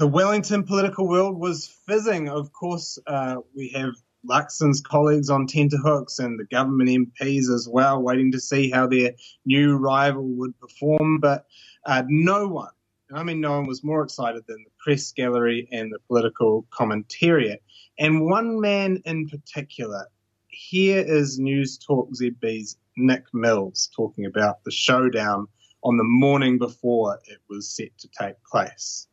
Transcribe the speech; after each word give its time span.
the 0.00 0.06
Wellington 0.06 0.62
political 0.62 1.06
world 1.06 1.38
was 1.38 1.68
fizzing. 1.86 2.30
Of 2.30 2.54
course, 2.54 2.98
uh, 3.06 3.36
we 3.54 3.68
have 3.74 3.92
Luxon's 4.26 4.80
colleagues 4.80 5.28
on 5.28 5.46
tenterhooks 5.46 6.18
and 6.18 6.40
the 6.40 6.46
government 6.46 6.88
MPs 6.88 7.54
as 7.54 7.68
well, 7.70 8.00
waiting 8.00 8.32
to 8.32 8.40
see 8.40 8.70
how 8.70 8.86
their 8.86 9.12
new 9.44 9.76
rival 9.76 10.24
would 10.24 10.58
perform. 10.58 11.20
But 11.20 11.44
uh, 11.84 12.04
no 12.08 12.48
one, 12.48 12.70
I 13.12 13.24
mean, 13.24 13.42
no 13.42 13.50
one 13.50 13.66
was 13.66 13.84
more 13.84 14.02
excited 14.02 14.42
than 14.48 14.64
the 14.64 14.70
press 14.78 15.12
gallery 15.12 15.68
and 15.70 15.92
the 15.92 15.98
political 16.08 16.66
commentariat. 16.72 17.58
And 17.98 18.24
one 18.24 18.58
man 18.58 19.02
in 19.04 19.28
particular, 19.28 20.06
here 20.48 21.04
is 21.06 21.38
Newstalk 21.38 22.08
ZB's 22.18 22.78
Nick 22.96 23.24
Mills 23.34 23.90
talking 23.94 24.24
about 24.24 24.64
the 24.64 24.70
showdown 24.70 25.46
on 25.84 25.98
the 25.98 26.04
morning 26.04 26.56
before 26.56 27.20
it 27.26 27.40
was 27.50 27.68
set 27.68 27.98
to 27.98 28.08
take 28.18 28.42
place. 28.50 29.06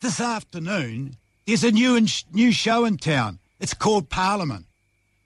This 0.00 0.18
afternoon, 0.18 1.16
there's 1.46 1.62
a 1.62 1.70
new 1.70 2.00
new 2.32 2.52
show 2.52 2.86
in 2.86 2.96
town. 2.96 3.38
It's 3.58 3.74
called 3.74 4.08
Parliament. 4.08 4.64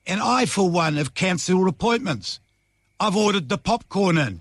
And 0.04 0.20
I, 0.20 0.46
for 0.46 0.68
one, 0.68 0.96
have 0.96 1.14
cancelled 1.14 1.68
appointments. 1.68 2.40
I've 2.98 3.14
ordered 3.14 3.48
the 3.48 3.56
popcorn 3.56 4.18
in. 4.18 4.40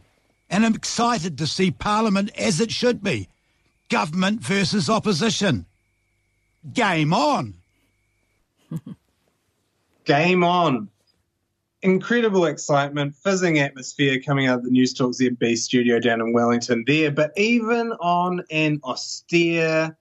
And 0.50 0.66
I'm 0.66 0.74
excited 0.74 1.38
to 1.38 1.46
see 1.46 1.70
Parliament 1.70 2.32
as 2.36 2.60
it 2.60 2.72
should 2.72 3.04
be 3.04 3.30
government 3.90 4.42
versus 4.42 4.90
opposition. 4.90 5.68
Game 6.74 7.14
on. 7.14 7.54
Game 10.06 10.44
on. 10.44 10.90
Incredible 11.84 12.46
excitement, 12.46 13.14
fizzing 13.14 13.60
atmosphere 13.60 14.20
coming 14.20 14.48
out 14.48 14.60
of 14.60 14.66
the 14.66 14.72
Newstalk 14.72 15.14
ZB 15.14 15.58
studio 15.58 16.00
down 16.00 16.22
in 16.22 16.34
Wellington 16.34 16.86
there. 16.88 17.12
But 17.12 17.34
even 17.38 17.92
on 18.00 18.42
an 18.50 18.80
austere, 18.84 19.96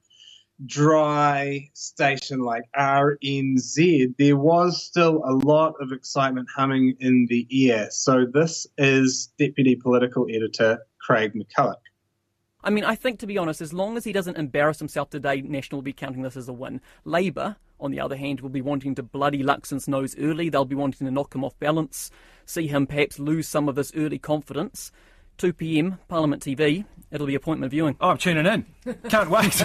dry 0.67 1.71
station 1.75 2.41
like 2.41 2.65
RNZ, 2.77 4.15
there 4.19 4.37
was 4.37 4.83
still 4.83 5.23
a 5.25 5.33
lot 5.33 5.75
of 5.81 5.93
excitement 5.93 6.49
humming 6.55 6.95
in 7.01 7.27
the 7.29 7.47
air. 7.71 7.89
So 7.91 8.27
this 8.33 8.67
is 8.79 9.33
Deputy 9.39 9.77
Political 9.77 10.27
Editor 10.31 10.87
Craig 11.01 11.33
McCulloch. 11.35 11.75
I 12.65 12.71
mean, 12.71 12.85
I 12.85 12.95
think 12.95 13.19
to 13.21 13.27
be 13.27 13.39
honest, 13.39 13.61
as 13.61 13.73
long 13.73 13.97
as 13.97 14.05
he 14.05 14.13
doesn't 14.13 14.37
embarrass 14.37 14.79
himself 14.79 15.11
today, 15.11 15.41
National 15.41 15.79
will 15.79 15.83
be 15.83 15.93
counting 15.93 16.23
this 16.23 16.37
as 16.37 16.49
a 16.49 16.53
win. 16.53 16.81
Labour, 17.05 17.57
on 17.81 17.91
the 17.91 17.99
other 17.99 18.17
hand, 18.17 18.41
will 18.41 18.51
be 18.51 18.61
wanting 18.61 18.95
to 18.95 19.03
bloody 19.03 19.43
Luxon's 19.43 19.89
nose 19.89 20.15
early. 20.17 20.49
They'll 20.49 20.65
be 20.65 20.77
wanting 20.77 21.07
to 21.07 21.11
knock 21.11 21.35
him 21.35 21.45
off 21.45 21.59
balance, 21.59 22.11
see 22.47 22.69
him 22.69 22.87
perhaps 22.87 23.19
lose 23.19 23.49
some 23.49 23.69
of 23.69 23.75
this 23.75 23.93
early 23.97 24.19
confidence. 24.19 24.93
2 25.39 25.53
p.m. 25.53 25.99
Parliament 26.09 26.43
TV. 26.43 26.85
It'll 27.11 27.27
be 27.27 27.35
appointment 27.35 27.71
viewing. 27.71 27.97
Oh, 28.01 28.11
I'm 28.11 28.19
tuning 28.19 28.47
in. 28.47 28.65
Can't 29.09 29.31
wait. 29.31 29.53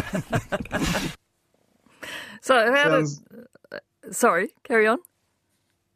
so, 2.41 2.73
how 2.73 2.89
Sounds... 2.89 3.19
did... 3.71 3.81
Sorry, 4.11 4.49
carry 4.63 4.87
on. 4.87 4.99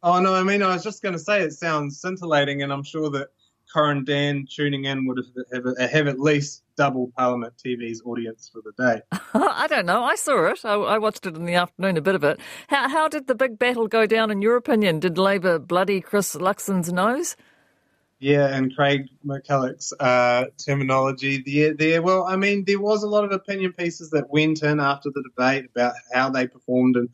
Oh 0.02 0.20
no, 0.20 0.34
I 0.34 0.42
mean, 0.42 0.62
I 0.62 0.74
was 0.74 0.82
just 0.82 1.02
going 1.02 1.12
to 1.12 1.18
say 1.18 1.42
it 1.42 1.52
sounds 1.52 2.00
scintillating, 2.00 2.62
and 2.62 2.72
I'm 2.72 2.82
sure 2.82 3.10
that 3.10 3.28
Corin 3.72 4.04
Dann 4.04 4.46
tuning 4.50 4.84
in 4.84 5.06
would 5.06 5.18
have, 5.18 5.64
have, 5.64 5.90
have 5.90 6.06
at 6.08 6.18
least 6.20 6.62
double 6.76 7.12
Parliament 7.16 7.54
TV's 7.64 8.02
audience 8.04 8.50
for 8.52 8.60
the 8.62 8.72
day. 8.72 9.02
I 9.34 9.66
don't 9.68 9.86
know. 9.86 10.02
I 10.02 10.16
saw 10.16 10.46
it. 10.46 10.64
I, 10.64 10.74
I, 10.74 10.98
watched 10.98 11.26
it 11.26 11.36
in 11.36 11.44
the 11.44 11.54
afternoon, 11.54 11.96
a 11.96 12.02
bit 12.02 12.14
of 12.14 12.24
it. 12.24 12.40
How, 12.68 12.88
how 12.88 13.08
did 13.08 13.28
the 13.28 13.34
big 13.34 13.58
battle 13.58 13.86
go 13.88 14.06
down, 14.06 14.30
in 14.30 14.42
your 14.42 14.56
opinion? 14.56 15.00
Did 15.00 15.18
Labour 15.18 15.58
bloody 15.58 16.00
Chris 16.00 16.34
Luxon's 16.34 16.92
nose? 16.92 17.36
Yeah, 18.22 18.54
and 18.54 18.72
Craig 18.72 19.08
McCulloch's 19.26 19.92
uh, 19.98 20.44
terminology 20.56 21.42
there, 21.44 21.74
there. 21.74 22.02
Well, 22.02 22.22
I 22.22 22.36
mean, 22.36 22.64
there 22.64 22.78
was 22.78 23.02
a 23.02 23.08
lot 23.08 23.24
of 23.24 23.32
opinion 23.32 23.72
pieces 23.72 24.10
that 24.10 24.30
went 24.30 24.62
in 24.62 24.78
after 24.78 25.10
the 25.10 25.24
debate 25.24 25.68
about 25.74 25.94
how 26.14 26.30
they 26.30 26.46
performed, 26.46 26.94
and 26.94 27.12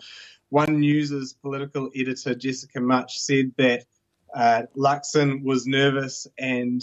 one 0.51 0.81
News's 0.81 1.33
political 1.33 1.91
editor, 1.97 2.35
Jessica 2.35 2.83
Mutch 2.83 3.21
said 3.21 3.53
that 3.57 3.87
uh, 4.35 4.65
Luxon 4.77 5.43
was 5.45 5.67
nervous, 5.67 6.27
and 6.37 6.83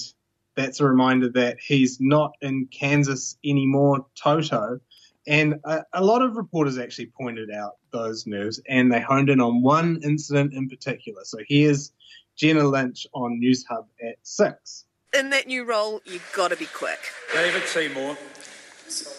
that's 0.56 0.80
a 0.80 0.88
reminder 0.88 1.30
that 1.34 1.58
he's 1.60 2.02
not 2.02 2.32
in 2.42 2.66
Kansas 2.66 3.38
anymore, 3.46 4.08
Toto. 4.16 4.80
And 5.28 5.60
a, 5.66 5.84
a, 5.94 6.04
lot 6.04 6.24
of 6.24 6.36
reporters 6.36 6.80
actually 6.80 7.12
pointed 7.16 7.52
out 7.52 7.74
those 7.92 8.26
nerves, 8.26 8.60
and 8.68 8.92
they 8.92 9.02
honed 9.02 9.30
in 9.30 9.40
on 9.40 9.62
one 9.62 10.02
incident 10.04 10.54
in 10.54 10.68
particular. 10.68 11.22
So 11.26 11.38
here's 11.48 11.92
Jenna 12.38 12.68
Lynch 12.68 13.08
on 13.14 13.40
Newshub 13.42 13.86
at 14.02 14.16
six. 14.24 14.86
In 15.18 15.30
that 15.30 15.48
new 15.48 15.64
role, 15.64 16.02
you've 16.06 16.30
got 16.36 16.50
to 16.50 16.58
be 16.58 16.66
quick. 16.66 17.00
David 17.34 17.64
Seymour. 17.64 18.18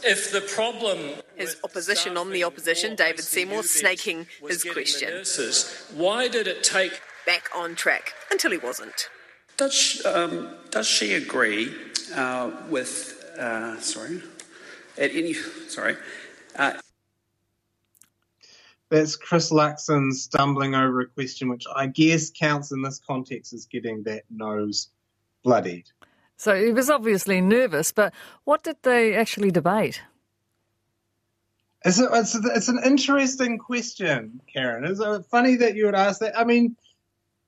If 0.05 0.31
the 0.31 0.43
problem 0.43 1.15
his 1.35 1.57
opposition 1.65 2.17
on 2.17 2.31
the 2.31 2.45
opposition, 2.45 2.95
David 2.95 3.25
Seymour, 3.25 3.63
snaking 3.65 4.27
his 4.47 4.63
question. 4.63 5.11
Nurses, 5.11 5.91
why 5.95 6.29
did 6.29 6.47
it 6.47 6.63
take 6.63 7.01
back 7.27 7.51
on 7.55 7.75
track 7.75 8.15
until 8.31 8.53
he 8.53 8.59
wasn't. 8.59 9.11
Does 9.57 9.75
she, 9.75 10.05
um, 10.05 10.55
does 10.71 10.87
she 10.87 11.15
agree 11.15 11.75
uh, 12.15 12.53
with 12.71 13.35
uh, 13.39 13.79
sorry 13.81 14.23
at 14.97 15.11
any 15.11 15.35
sorry? 15.35 15.97
Uh, 16.55 16.75
that's 18.89 19.17
Chris 19.17 19.51
Luxon 19.51 20.13
stumbling 20.13 20.75
over 20.75 21.01
a 21.01 21.07
question, 21.07 21.49
which 21.49 21.65
I 21.75 21.87
guess 21.87 22.31
counts 22.31 22.71
in 22.71 22.83
this 22.83 23.01
context 23.07 23.53
as 23.53 23.67
getting 23.67 24.03
that 24.05 24.25
nose 24.31 24.89
bloodied. 25.43 25.87
So 26.37 26.55
he 26.55 26.73
was 26.73 26.91
obviously 26.91 27.41
nervous, 27.41 27.93
but 27.93 28.13
what 28.45 28.63
did 28.63 28.77
they 28.83 29.15
actually 29.15 29.51
debate? 29.51 30.03
It's, 31.85 32.01
a, 32.01 32.09
it's, 32.13 32.35
a, 32.35 32.41
it's 32.55 32.69
an 32.69 32.81
interesting 32.85 33.59
question, 33.59 34.41
Karyn. 34.55 34.89
It's 34.89 35.01
uh, 35.01 35.23
funny 35.31 35.57
that 35.57 35.77
you 35.77 35.87
would 35.87 35.95
ask 35.95 36.21
that. 36.21 36.39
I 36.39 36.45
mean, 36.45 36.77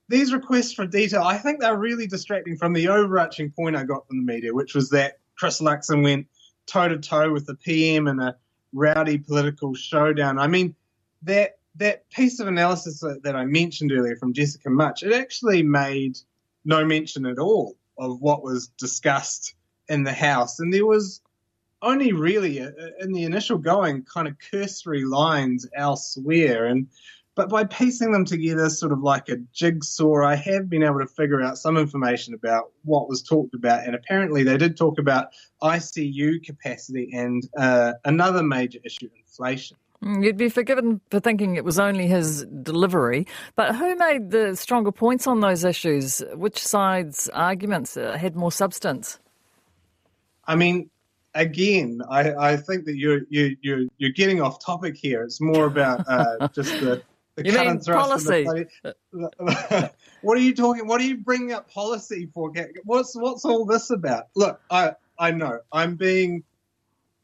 these 0.08 0.32
requests 0.32 0.72
for 0.72 0.86
detail, 0.86 1.22
I 1.22 1.38
think 1.38 1.60
they're 1.60 1.76
really 1.76 2.06
distracting 2.06 2.56
from 2.56 2.72
the 2.72 2.88
overarching 2.88 3.50
point 3.50 3.76
I 3.76 3.84
got 3.84 4.06
from 4.06 4.18
the 4.18 4.32
media, 4.32 4.54
which 4.54 4.74
was 4.74 4.90
that 4.90 5.18
Chris 5.36 5.60
Luxon 5.60 6.02
went 6.02 6.26
toe 6.66 6.88
to 6.88 6.98
toe 6.98 7.32
with 7.32 7.46
the 7.46 7.56
PM 7.56 8.08
in 8.08 8.20
a 8.20 8.36
rowdy 8.72 9.18
political 9.18 9.74
showdown. 9.74 10.38
I 10.38 10.46
mean, 10.46 10.74
that 11.22 11.58
that 11.76 12.10
piece 12.10 12.40
of 12.40 12.48
analysis 12.48 13.00
that, 13.00 13.22
that 13.22 13.36
I 13.36 13.44
mentioned 13.44 13.92
earlier 13.92 14.16
from 14.16 14.32
Jessica 14.32 14.68
Mutch, 14.68 15.02
it 15.02 15.12
actually 15.12 15.62
made 15.62 16.18
no 16.64 16.84
mention 16.84 17.24
at 17.26 17.38
all 17.38 17.76
of 17.96 18.20
what 18.20 18.42
was 18.42 18.68
discussed 18.78 19.54
in 19.88 20.02
the 20.02 20.12
House, 20.12 20.58
and 20.60 20.72
there 20.72 20.86
was 20.86 21.20
only 21.80 22.12
really 22.12 22.58
a, 22.58 22.68
a, 22.68 23.04
in 23.04 23.12
the 23.12 23.22
initial 23.22 23.58
going 23.58 24.02
kind 24.02 24.26
of 24.26 24.36
cursory 24.50 25.04
lines 25.04 25.66
elsewhere, 25.74 26.66
and 26.66 26.88
but 27.38 27.48
by 27.48 27.62
piecing 27.62 28.10
them 28.10 28.24
together, 28.24 28.68
sort 28.68 28.90
of 28.90 29.00
like 29.00 29.28
a 29.28 29.36
jigsaw, 29.52 30.24
I 30.24 30.34
have 30.34 30.68
been 30.68 30.82
able 30.82 30.98
to 30.98 31.06
figure 31.06 31.40
out 31.40 31.56
some 31.56 31.76
information 31.76 32.34
about 32.34 32.72
what 32.82 33.08
was 33.08 33.22
talked 33.22 33.54
about. 33.54 33.86
And 33.86 33.94
apparently, 33.94 34.42
they 34.42 34.56
did 34.56 34.76
talk 34.76 34.98
about 34.98 35.28
ICU 35.62 36.44
capacity 36.44 37.10
and 37.12 37.48
uh, 37.56 37.92
another 38.04 38.42
major 38.42 38.80
issue, 38.84 39.08
inflation. 39.16 39.76
Mm, 40.02 40.24
you'd 40.24 40.36
be 40.36 40.48
forgiven 40.48 41.00
for 41.10 41.18
thinking 41.18 41.56
it 41.56 41.64
was 41.64 41.78
only 41.78 42.06
his 42.06 42.44
delivery, 42.44 43.26
but 43.56 43.74
who 43.74 43.96
made 43.96 44.30
the 44.30 44.54
stronger 44.54 44.92
points 44.92 45.26
on 45.26 45.40
those 45.40 45.64
issues? 45.64 46.22
Which 46.34 46.58
side's 46.64 47.28
arguments 47.30 47.96
uh, 47.96 48.16
had 48.16 48.36
more 48.36 48.52
substance? 48.52 49.18
I 50.46 50.54
mean, 50.54 50.88
again, 51.34 52.00
I, 52.08 52.32
I 52.34 52.56
think 52.56 52.84
that 52.84 52.96
you're 52.96 53.22
you, 53.28 53.56
you're 53.60 53.86
you're 53.98 54.12
getting 54.12 54.40
off 54.40 54.64
topic 54.64 54.96
here. 54.96 55.22
It's 55.22 55.40
more 55.40 55.66
about 55.66 56.04
uh, 56.08 56.48
just 56.54 56.78
the 56.80 57.02
the 57.34 57.44
you 57.44 57.52
mean 57.52 57.80
policy? 57.80 58.46
what 60.22 60.38
are 60.38 60.40
you 60.40 60.54
talking? 60.54 60.86
What 60.86 61.00
are 61.00 61.04
you 61.04 61.18
bringing 61.18 61.52
up 61.52 61.70
policy 61.70 62.28
for? 62.32 62.52
What's 62.84 63.16
what's 63.16 63.44
all 63.44 63.64
this 63.64 63.90
about? 63.90 64.28
Look, 64.36 64.60
I 64.70 64.92
I 65.18 65.32
know 65.32 65.58
I'm 65.72 65.96
being 65.96 66.44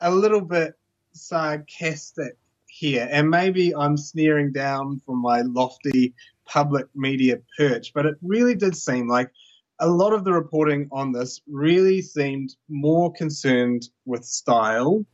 a 0.00 0.10
little 0.10 0.40
bit 0.40 0.74
sarcastic 1.12 2.36
here, 2.74 3.08
and 3.10 3.30
maybe 3.30 3.74
I'm 3.74 3.96
sneering 3.96 4.52
down 4.52 5.00
from 5.06 5.22
my 5.22 5.42
lofty 5.42 6.12
public 6.44 6.86
media 6.94 7.38
perch, 7.56 7.92
but 7.94 8.04
it 8.04 8.16
really 8.20 8.56
did 8.56 8.76
seem 8.76 9.08
like 9.08 9.30
a 9.78 9.88
lot 9.88 10.12
of 10.12 10.24
the 10.24 10.32
reporting 10.32 10.88
on 10.90 11.12
this 11.12 11.40
really 11.46 12.02
seemed 12.02 12.56
more 12.68 13.12
concerned 13.12 13.88
with 14.06 14.24
style 14.24 15.06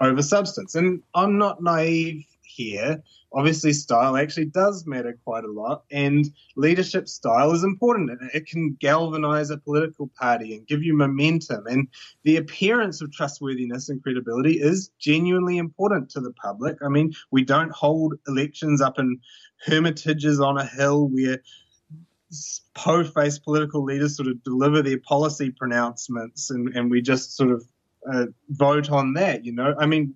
over 0.00 0.22
substance. 0.22 0.76
And 0.76 1.02
I'm 1.14 1.36
not 1.36 1.62
naive 1.62 2.24
here. 2.64 3.02
Obviously 3.32 3.72
style 3.72 4.16
actually 4.16 4.46
does 4.46 4.86
matter 4.86 5.16
quite 5.24 5.44
a 5.44 5.50
lot 5.50 5.84
and 5.90 6.26
leadership 6.56 7.08
style 7.08 7.52
is 7.52 7.62
important 7.62 8.10
it 8.34 8.46
can 8.46 8.76
galvanize 8.80 9.50
a 9.50 9.56
political 9.56 10.10
party 10.18 10.56
and 10.56 10.66
give 10.66 10.82
you 10.82 10.96
momentum 10.96 11.64
and 11.66 11.86
the 12.24 12.36
appearance 12.36 13.00
of 13.00 13.12
trustworthiness 13.12 13.88
and 13.88 14.02
credibility 14.02 14.54
is 14.60 14.90
genuinely 14.98 15.58
important 15.58 16.10
to 16.10 16.20
the 16.20 16.32
public. 16.32 16.76
I 16.84 16.88
mean 16.88 17.12
we 17.30 17.44
don't 17.44 17.72
hold 17.72 18.14
elections 18.26 18.80
up 18.80 18.98
in 18.98 19.20
hermitages 19.64 20.40
on 20.40 20.58
a 20.58 20.66
hill 20.66 21.08
where 21.08 21.38
po-faced 22.74 23.44
political 23.44 23.84
leaders 23.84 24.16
sort 24.16 24.28
of 24.28 24.42
deliver 24.44 24.82
their 24.82 24.98
policy 24.98 25.50
pronouncements 25.50 26.50
and, 26.50 26.68
and 26.76 26.90
we 26.90 27.00
just 27.00 27.36
sort 27.36 27.50
of 27.50 27.64
uh, 28.12 28.26
vote 28.48 28.90
on 28.90 29.12
that 29.14 29.44
you 29.44 29.52
know? 29.52 29.74
I 29.78 29.86
mean 29.86 30.14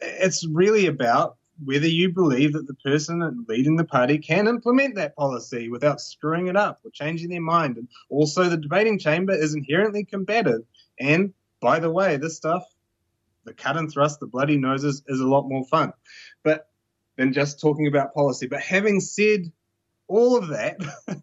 it's 0.00 0.46
really 0.46 0.86
about 0.86 1.36
whether 1.64 1.86
you 1.86 2.10
believe 2.10 2.54
that 2.54 2.66
the 2.66 2.74
person 2.74 3.44
leading 3.48 3.76
the 3.76 3.84
party 3.84 4.18
can 4.18 4.48
implement 4.48 4.94
that 4.94 5.14
policy 5.14 5.68
without 5.68 6.00
screwing 6.00 6.46
it 6.46 6.56
up 6.56 6.80
or 6.84 6.90
changing 6.90 7.28
their 7.28 7.40
mind. 7.40 7.76
And 7.76 7.88
also, 8.08 8.48
the 8.48 8.56
debating 8.56 8.98
chamber 8.98 9.34
is 9.34 9.54
inherently 9.54 10.04
combative. 10.04 10.62
And 10.98 11.34
by 11.60 11.80
the 11.80 11.90
way, 11.90 12.16
this 12.16 12.36
stuff, 12.36 12.64
the 13.44 13.52
cut 13.52 13.76
and 13.76 13.92
thrust, 13.92 14.20
the 14.20 14.26
bloody 14.26 14.56
noses, 14.56 15.02
is 15.06 15.20
a 15.20 15.28
lot 15.28 15.48
more 15.48 15.64
fun. 15.64 15.92
But 16.42 16.70
than 17.20 17.34
just 17.34 17.60
talking 17.60 17.86
about 17.86 18.14
policy. 18.14 18.46
But 18.46 18.60
having 18.60 18.98
said 18.98 19.52
all 20.08 20.38
of 20.38 20.48
that, 20.48 20.78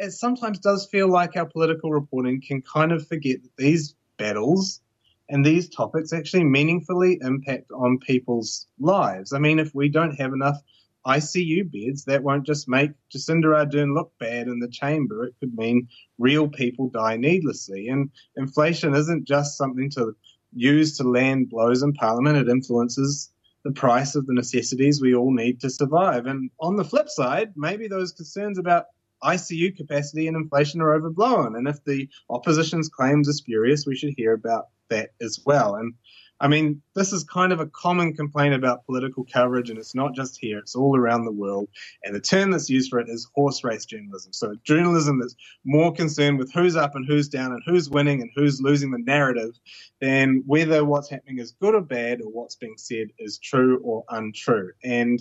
it 0.00 0.10
sometimes 0.10 0.58
does 0.58 0.86
feel 0.86 1.08
like 1.08 1.36
our 1.36 1.46
political 1.46 1.92
reporting 1.92 2.42
can 2.42 2.62
kind 2.62 2.90
of 2.90 3.06
forget 3.06 3.40
that 3.44 3.56
these 3.56 3.94
battles 4.18 4.80
and 5.30 5.46
these 5.46 5.68
topics 5.68 6.12
actually 6.12 6.44
meaningfully 6.44 7.18
impact 7.22 7.70
on 7.70 7.98
people's 7.98 8.66
lives. 8.80 9.32
I 9.32 9.38
mean, 9.38 9.60
if 9.60 9.72
we 9.74 9.88
don't 9.88 10.16
have 10.16 10.32
enough 10.32 10.60
ICU 11.06 11.70
beds, 11.70 12.04
that 12.04 12.24
won't 12.24 12.44
just 12.44 12.68
make 12.68 12.90
Jacinda 13.14 13.44
Ardern 13.44 13.94
look 13.94 14.12
bad 14.18 14.48
in 14.48 14.58
the 14.58 14.68
chamber. 14.68 15.24
It 15.24 15.34
could 15.38 15.54
mean 15.54 15.88
real 16.18 16.48
people 16.48 16.90
die 16.90 17.16
needlessly. 17.16 17.88
And 17.88 18.10
inflation 18.36 18.94
isn't 18.94 19.26
just 19.26 19.56
something 19.56 19.88
to 19.92 20.14
use 20.52 20.96
to 20.98 21.04
land 21.04 21.48
blows 21.48 21.82
in 21.82 21.92
Parliament. 21.92 22.36
It 22.36 22.48
influences 22.48 23.30
the 23.62 23.72
price 23.72 24.16
of 24.16 24.26
the 24.26 24.34
necessities 24.34 25.00
we 25.00 25.14
all 25.14 25.32
need 25.32 25.60
to 25.60 25.70
survive. 25.70 26.26
And 26.26 26.50
on 26.60 26.74
the 26.74 26.84
flip 26.84 27.08
side, 27.08 27.52
maybe 27.56 27.86
those 27.86 28.12
concerns 28.12 28.58
about 28.58 28.86
ICU 29.22 29.76
capacity 29.76 30.26
and 30.26 30.36
inflation 30.36 30.80
are 30.80 30.94
overblown. 30.94 31.54
And 31.54 31.68
if 31.68 31.84
the 31.84 32.08
opposition's 32.28 32.88
claims 32.88 33.28
are 33.28 33.32
spurious, 33.32 33.86
we 33.86 33.96
should 33.96 34.14
hear 34.16 34.32
about 34.32 34.64
that 34.90 35.10
as 35.20 35.40
well. 35.44 35.76
And 35.76 35.94
I 36.42 36.48
mean, 36.48 36.80
this 36.94 37.12
is 37.12 37.22
kind 37.24 37.52
of 37.52 37.60
a 37.60 37.66
common 37.66 38.14
complaint 38.14 38.54
about 38.54 38.86
political 38.86 39.26
coverage, 39.30 39.68
and 39.68 39.78
it's 39.78 39.94
not 39.94 40.14
just 40.14 40.38
here, 40.40 40.58
it's 40.58 40.74
all 40.74 40.96
around 40.96 41.26
the 41.26 41.32
world. 41.32 41.68
And 42.02 42.14
the 42.14 42.20
term 42.20 42.50
that's 42.50 42.70
used 42.70 42.88
for 42.88 42.98
it 42.98 43.10
is 43.10 43.28
horse 43.34 43.62
race 43.62 43.84
journalism. 43.84 44.32
So, 44.32 44.54
journalism 44.64 45.20
that's 45.20 45.36
more 45.64 45.92
concerned 45.92 46.38
with 46.38 46.50
who's 46.52 46.76
up 46.76 46.94
and 46.94 47.06
who's 47.06 47.28
down 47.28 47.52
and 47.52 47.62
who's 47.66 47.90
winning 47.90 48.22
and 48.22 48.30
who's 48.34 48.62
losing 48.62 48.90
the 48.90 48.98
narrative 48.98 49.58
than 50.00 50.42
whether 50.46 50.82
what's 50.82 51.10
happening 51.10 51.38
is 51.38 51.52
good 51.60 51.74
or 51.74 51.82
bad 51.82 52.22
or 52.22 52.30
what's 52.30 52.56
being 52.56 52.78
said 52.78 53.08
is 53.18 53.38
true 53.38 53.78
or 53.84 54.04
untrue. 54.08 54.72
And 54.82 55.20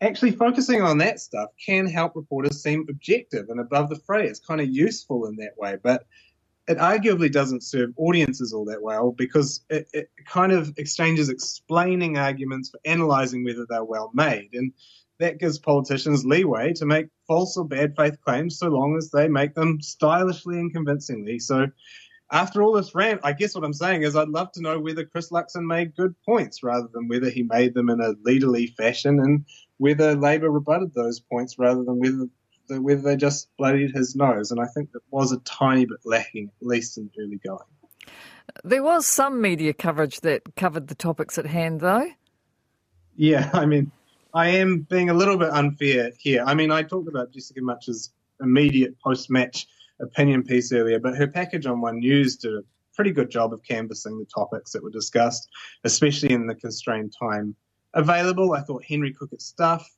actually 0.00 0.30
focusing 0.30 0.80
on 0.80 0.98
that 0.98 1.20
stuff 1.20 1.50
can 1.64 1.86
help 1.86 2.16
reporters 2.16 2.62
seem 2.62 2.86
objective 2.88 3.50
and 3.50 3.60
above 3.60 3.90
the 3.90 3.98
fray. 3.98 4.26
It's 4.26 4.40
kind 4.40 4.62
of 4.62 4.68
useful 4.68 5.26
in 5.26 5.36
that 5.36 5.58
way. 5.58 5.76
But 5.82 6.06
it 6.68 6.76
arguably 6.76 7.32
doesn't 7.32 7.62
serve 7.62 7.90
audiences 7.96 8.52
all 8.52 8.66
that 8.66 8.82
well 8.82 9.12
because 9.12 9.64
it, 9.70 9.88
it, 9.94 10.10
kind 10.26 10.52
of 10.52 10.72
exchanges 10.76 11.30
explaining 11.30 12.18
arguments 12.18 12.68
for 12.68 12.78
analysing 12.84 13.42
whether 13.42 13.66
they're 13.68 13.84
well 13.84 14.10
made. 14.12 14.50
And 14.52 14.72
that 15.18 15.38
gives 15.40 15.58
politicians 15.58 16.26
leeway 16.26 16.74
to 16.74 16.84
make 16.84 17.06
false 17.26 17.56
or 17.56 17.64
bad 17.64 17.96
faith 17.96 18.20
claims 18.22 18.58
so 18.58 18.68
long 18.68 18.96
as 18.98 19.10
they 19.10 19.28
make 19.28 19.54
them 19.54 19.80
stylishly 19.80 20.58
and 20.58 20.72
convincingly. 20.72 21.38
So, 21.38 21.66
after 22.30 22.62
all 22.62 22.72
this 22.72 22.94
rant, 22.94 23.22
I 23.24 23.32
guess 23.32 23.54
what 23.54 23.64
I'm 23.64 23.72
saying 23.72 24.02
is 24.02 24.14
I'd 24.14 24.28
love 24.28 24.52
to 24.52 24.60
know 24.60 24.78
whether 24.78 25.06
Chris 25.06 25.30
Luxon 25.30 25.64
made 25.64 25.96
good 25.96 26.14
points 26.26 26.62
rather 26.62 26.86
than 26.92 27.08
whether 27.08 27.30
he 27.30 27.42
made 27.44 27.72
them 27.72 27.88
in 27.88 28.02
a 28.02 28.12
leaderly 28.16 28.74
fashion 28.74 29.18
and 29.20 29.46
whether 29.78 30.14
Labour 30.14 30.50
rebutted 30.50 30.92
those 30.92 31.20
points 31.20 31.58
rather 31.58 31.82
than 31.82 31.98
whether 31.98 32.28
whether 32.68 33.00
they 33.00 33.16
just 33.16 33.48
bloodied 33.56 33.94
his 33.94 34.14
nose. 34.14 34.50
And 34.50 34.60
I 34.60 34.66
think 34.66 34.92
that 34.92 35.02
was 35.10 35.32
a 35.32 35.38
tiny 35.38 35.86
bit 35.86 35.98
lacking, 36.04 36.50
at 36.60 36.66
least 36.66 36.98
in 36.98 37.10
early 37.18 37.40
going. 37.44 37.64
There 38.64 38.82
was 38.82 39.06
some 39.06 39.40
media 39.40 39.72
coverage 39.72 40.20
that 40.20 40.56
covered 40.56 40.88
the 40.88 40.94
topics 40.94 41.38
at 41.38 41.46
hand, 41.46 41.80
though. 41.80 42.08
Yeah, 43.16 43.50
I 43.54 43.66
mean, 43.66 43.90
I 44.34 44.48
am 44.48 44.80
being 44.80 45.10
a 45.10 45.14
little 45.14 45.36
bit 45.36 45.50
unfair 45.50 46.12
here. 46.18 46.44
I 46.46 46.54
mean, 46.54 46.70
I 46.70 46.82
talked 46.82 47.08
about 47.08 47.32
Jessica 47.32 47.60
Mutch's 47.60 48.12
immediate 48.40 48.98
post 49.00 49.30
match 49.30 49.66
opinion 50.00 50.44
piece 50.44 50.72
earlier, 50.72 51.00
but 51.00 51.16
her 51.16 51.26
package 51.26 51.66
on 51.66 51.80
One 51.80 51.98
News 51.98 52.36
did 52.36 52.54
a 52.54 52.62
pretty 52.94 53.10
good 53.10 53.30
job 53.30 53.52
of 53.52 53.62
canvassing 53.62 54.18
the 54.18 54.26
topics 54.26 54.72
that 54.72 54.82
were 54.82 54.90
discussed, 54.90 55.48
especially 55.84 56.32
in 56.32 56.46
the 56.46 56.54
constrained 56.54 57.14
time 57.18 57.56
available. 57.94 58.52
I 58.52 58.60
thought 58.60 58.84
Henry 58.84 59.12
Cooke 59.12 59.32
at 59.32 59.42
stuff 59.42 59.88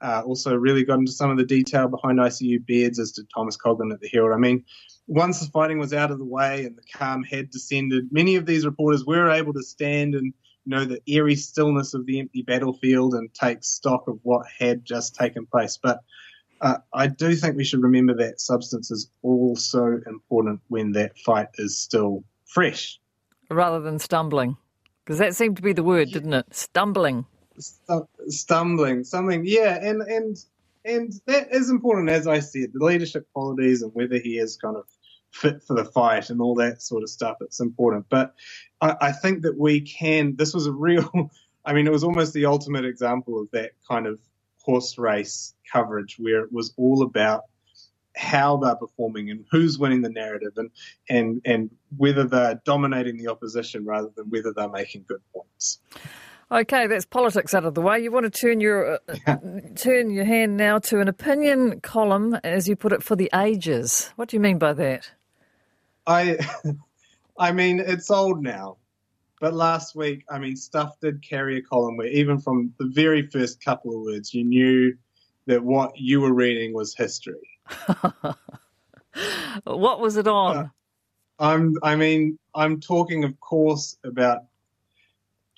uh, 0.00 0.22
also, 0.24 0.54
really 0.54 0.84
got 0.84 0.98
into 0.98 1.12
some 1.12 1.30
of 1.30 1.36
the 1.36 1.44
detail 1.44 1.88
behind 1.88 2.18
ICU 2.18 2.64
beds, 2.66 2.98
as 2.98 3.12
did 3.12 3.26
Thomas 3.34 3.56
Coughlan 3.56 3.92
at 3.92 4.00
the 4.00 4.08
Herald. 4.08 4.32
I 4.32 4.38
mean, 4.38 4.64
once 5.08 5.40
the 5.40 5.50
fighting 5.50 5.78
was 5.78 5.92
out 5.92 6.10
of 6.10 6.18
the 6.18 6.24
way 6.24 6.64
and 6.64 6.76
the 6.76 6.82
calm 6.94 7.24
had 7.24 7.50
descended, 7.50 8.08
many 8.12 8.36
of 8.36 8.46
these 8.46 8.64
reporters 8.64 9.04
were 9.04 9.30
able 9.30 9.52
to 9.54 9.62
stand 9.62 10.14
and 10.14 10.32
you 10.64 10.76
know 10.76 10.84
the 10.84 11.00
eerie 11.06 11.34
stillness 11.34 11.94
of 11.94 12.06
the 12.06 12.20
empty 12.20 12.42
battlefield 12.42 13.14
and 13.14 13.32
take 13.32 13.64
stock 13.64 14.06
of 14.06 14.20
what 14.22 14.46
had 14.58 14.84
just 14.84 15.16
taken 15.16 15.46
place. 15.46 15.78
But 15.82 16.00
uh, 16.60 16.78
I 16.92 17.06
do 17.08 17.34
think 17.34 17.56
we 17.56 17.64
should 17.64 17.82
remember 17.82 18.14
that 18.14 18.40
substance 18.40 18.90
is 18.90 19.10
also 19.22 20.00
important 20.06 20.60
when 20.68 20.92
that 20.92 21.18
fight 21.18 21.48
is 21.54 21.78
still 21.78 22.22
fresh. 22.44 23.00
Rather 23.50 23.80
than 23.80 23.98
stumbling. 23.98 24.56
Because 25.04 25.18
that 25.18 25.34
seemed 25.34 25.56
to 25.56 25.62
be 25.62 25.72
the 25.72 25.82
word, 25.82 26.10
didn't 26.10 26.34
it? 26.34 26.54
Stumbling 26.54 27.24
stumbling, 28.28 29.04
something. 29.04 29.44
Yeah, 29.44 29.78
and 29.80 30.02
and 30.02 30.36
and 30.84 31.12
that 31.26 31.52
is 31.52 31.70
important, 31.70 32.10
as 32.10 32.26
I 32.26 32.40
said, 32.40 32.70
the 32.72 32.84
leadership 32.84 33.26
qualities 33.32 33.82
and 33.82 33.94
whether 33.94 34.18
he 34.18 34.38
is 34.38 34.56
kind 34.56 34.76
of 34.76 34.84
fit 35.30 35.62
for 35.62 35.74
the 35.74 35.84
fight 35.84 36.30
and 36.30 36.40
all 36.40 36.54
that 36.56 36.82
sort 36.82 37.02
of 37.02 37.10
stuff. 37.10 37.36
It's 37.40 37.60
important, 37.60 38.06
but 38.08 38.34
I, 38.80 38.96
I 39.00 39.12
think 39.12 39.42
that 39.42 39.58
we 39.58 39.80
can. 39.80 40.36
This 40.36 40.54
was 40.54 40.66
a 40.66 40.72
real. 40.72 41.30
I 41.64 41.74
mean, 41.74 41.86
it 41.86 41.92
was 41.92 42.04
almost 42.04 42.32
the 42.32 42.46
ultimate 42.46 42.86
example 42.86 43.40
of 43.40 43.50
that 43.50 43.72
kind 43.86 44.06
of 44.06 44.18
horse 44.62 44.96
race 44.96 45.54
coverage, 45.70 46.16
where 46.18 46.40
it 46.40 46.52
was 46.52 46.72
all 46.76 47.02
about 47.02 47.44
how 48.16 48.56
they're 48.56 48.74
performing 48.74 49.30
and 49.30 49.44
who's 49.50 49.78
winning 49.78 50.02
the 50.02 50.10
narrative 50.10 50.52
and 50.56 50.70
and 51.08 51.40
and 51.44 51.70
whether 51.96 52.24
they're 52.24 52.60
dominating 52.64 53.16
the 53.16 53.28
opposition 53.28 53.84
rather 53.84 54.10
than 54.16 54.28
whether 54.30 54.52
they're 54.52 54.68
making 54.68 55.04
good 55.06 55.20
points. 55.32 55.80
Okay, 56.50 56.86
that's 56.86 57.04
politics 57.04 57.52
out 57.52 57.66
of 57.66 57.74
the 57.74 57.82
way. 57.82 58.00
You 58.00 58.10
want 58.10 58.24
to 58.24 58.30
turn 58.30 58.58
your 58.60 59.00
uh, 59.26 59.36
turn 59.76 60.10
your 60.10 60.24
hand 60.24 60.56
now 60.56 60.78
to 60.78 61.00
an 61.00 61.08
opinion 61.08 61.80
column, 61.80 62.34
as 62.42 62.66
you 62.66 62.74
put 62.74 62.92
it, 62.92 63.02
for 63.02 63.16
the 63.16 63.30
ages. 63.34 64.10
What 64.16 64.30
do 64.30 64.36
you 64.36 64.40
mean 64.40 64.58
by 64.58 64.72
that? 64.72 65.10
I, 66.06 66.38
I 67.38 67.52
mean 67.52 67.80
it's 67.80 68.10
old 68.10 68.42
now, 68.42 68.78
but 69.40 69.52
last 69.52 69.94
week, 69.94 70.24
I 70.30 70.38
mean, 70.38 70.56
stuff 70.56 70.98
did 71.00 71.22
carry 71.22 71.58
a 71.58 71.62
column 71.62 71.98
where 71.98 72.08
even 72.08 72.38
from 72.38 72.72
the 72.78 72.86
very 72.86 73.26
first 73.26 73.62
couple 73.62 73.94
of 73.94 74.00
words, 74.00 74.32
you 74.32 74.42
knew 74.44 74.96
that 75.46 75.62
what 75.62 75.98
you 75.98 76.22
were 76.22 76.32
reading 76.32 76.72
was 76.72 76.94
history. 76.94 77.60
what 79.64 80.00
was 80.00 80.16
it 80.16 80.26
on? 80.26 80.56
Uh, 80.56 80.68
I'm, 81.38 81.74
I 81.82 81.94
mean, 81.94 82.38
I'm 82.54 82.80
talking, 82.80 83.24
of 83.24 83.38
course, 83.38 83.96
about 84.02 84.44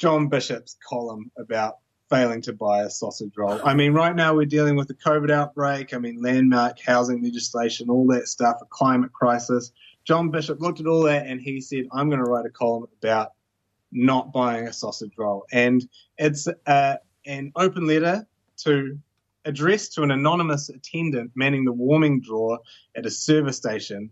John 0.00 0.28
Bishop's 0.28 0.78
column 0.88 1.30
about 1.36 1.76
failing 2.08 2.40
to 2.42 2.54
buy 2.54 2.82
a 2.82 2.90
sausage 2.90 3.32
roll. 3.36 3.60
I 3.62 3.74
mean, 3.74 3.92
right 3.92 4.16
now 4.16 4.34
we're 4.34 4.46
dealing 4.46 4.74
with 4.74 4.88
the 4.88 4.94
COVID 4.94 5.30
outbreak. 5.30 5.92
I 5.92 5.98
mean, 5.98 6.22
landmark 6.22 6.80
housing 6.80 7.22
legislation, 7.22 7.90
all 7.90 8.06
that 8.06 8.26
stuff, 8.26 8.56
a 8.62 8.64
climate 8.64 9.12
crisis. 9.12 9.72
John 10.04 10.30
Bishop 10.30 10.58
looked 10.58 10.80
at 10.80 10.86
all 10.86 11.02
that 11.02 11.26
and 11.26 11.38
he 11.38 11.60
said, 11.60 11.84
I'm 11.92 12.08
going 12.08 12.24
to 12.24 12.28
write 12.28 12.46
a 12.46 12.50
column 12.50 12.86
about 13.02 13.32
not 13.92 14.32
buying 14.32 14.66
a 14.66 14.72
sausage 14.72 15.12
roll. 15.18 15.44
And 15.52 15.86
it's 16.16 16.48
uh, 16.66 16.96
an 17.26 17.52
open 17.54 17.86
letter 17.86 18.26
to 18.64 18.98
addressed 19.44 19.92
to 19.94 20.02
an 20.02 20.10
anonymous 20.10 20.70
attendant 20.70 21.30
manning 21.34 21.66
the 21.66 21.72
warming 21.72 22.22
drawer 22.22 22.58
at 22.96 23.04
a 23.04 23.10
service 23.10 23.58
station 23.58 24.10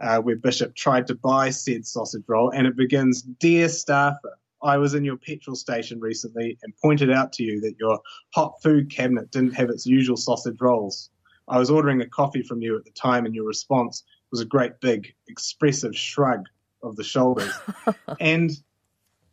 uh, 0.00 0.18
where 0.18 0.36
Bishop 0.36 0.74
tried 0.74 1.06
to 1.08 1.14
buy 1.14 1.50
said 1.50 1.86
sausage 1.86 2.24
roll. 2.26 2.50
And 2.50 2.66
it 2.66 2.74
begins 2.74 3.20
Dear 3.20 3.68
staffer, 3.68 4.38
I 4.62 4.76
was 4.76 4.94
in 4.94 5.04
your 5.04 5.16
petrol 5.16 5.56
station 5.56 6.00
recently 6.00 6.58
and 6.62 6.76
pointed 6.82 7.10
out 7.10 7.32
to 7.34 7.42
you 7.42 7.60
that 7.60 7.76
your 7.78 8.00
hot 8.34 8.60
food 8.62 8.90
cabinet 8.90 9.30
didn't 9.30 9.54
have 9.54 9.70
its 9.70 9.86
usual 9.86 10.16
sausage 10.16 10.60
rolls. 10.60 11.10
I 11.48 11.58
was 11.58 11.70
ordering 11.70 12.00
a 12.00 12.08
coffee 12.08 12.42
from 12.42 12.62
you 12.62 12.76
at 12.76 12.84
the 12.84 12.92
time, 12.92 13.26
and 13.26 13.34
your 13.34 13.46
response 13.46 14.04
was 14.30 14.40
a 14.40 14.44
great 14.44 14.80
big, 14.80 15.12
expressive 15.28 15.96
shrug 15.96 16.46
of 16.82 16.96
the 16.96 17.04
shoulders. 17.04 17.52
and 18.20 18.50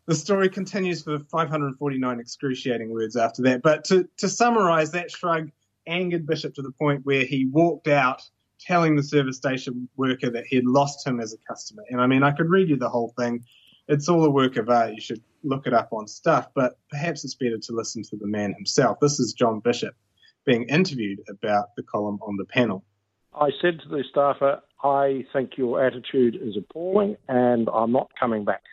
the 0.08 0.16
story 0.16 0.50
continues 0.50 1.04
for 1.04 1.20
549 1.20 2.20
excruciating 2.20 2.92
words 2.92 3.16
after 3.16 3.42
that. 3.44 3.62
But 3.62 3.84
to, 3.86 4.08
to 4.18 4.30
summarize, 4.30 4.92
that 4.92 5.12
shrug 5.12 5.52
angered 5.86 6.26
Bishop 6.26 6.56
to 6.56 6.62
the 6.62 6.72
point 6.72 7.06
where 7.06 7.24
he 7.24 7.46
walked 7.46 7.88
out 7.88 8.22
telling 8.60 8.96
the 8.96 9.04
service 9.04 9.38
station 9.38 9.88
worker 9.98 10.30
that 10.30 10.46
he 10.48 10.56
had 10.56 10.66
lost 10.66 11.06
him 11.06 11.20
as 11.20 11.34
a 11.34 11.38
customer. 11.48 11.84
And 11.90 12.02
I 12.02 12.08
mean, 12.08 12.24
I 12.24 12.32
could 12.32 12.50
read 12.50 12.70
you 12.70 12.78
the 12.78 12.90
whole 12.90 13.14
thing 13.18 13.46
it's 13.88 14.10
all 14.10 14.24
a 14.26 14.30
work 14.30 14.58
of 14.58 14.70
art. 14.70 14.94
You 14.94 15.02
should 15.02 15.22
look 15.44 15.68
it 15.68 15.74
up 15.74 15.90
on 15.92 16.08
stuff, 16.08 16.50
but 16.54 16.78
perhaps 16.90 17.24
it's 17.24 17.36
better 17.36 17.58
to 17.58 17.74
listen 17.74 18.04
to 18.04 18.18
the 18.18 18.28
man 18.28 18.54
himself. 18.54 19.00
This 19.00 19.20
is 19.20 19.34
John 19.34 19.60
Bishop 19.60 19.96
being 20.46 20.64
interviewed 20.70 21.20
about 21.30 21.76
the 21.76 21.84
column 21.84 22.20
on 22.22 22.38
the 22.38 22.46
panel. 22.46 22.84
I 23.34 23.50
said 23.62 23.80
to 23.82 23.90
the 23.90 24.04
staffer, 24.10 24.62
I 24.84 25.26
think 25.34 25.58
your 25.58 25.84
attitude 25.84 26.36
is 26.42 26.58
appalling 26.58 27.18
and 27.28 27.70
I'm 27.74 27.92
not 27.92 28.10
coming 28.20 28.46
back. 28.46 28.64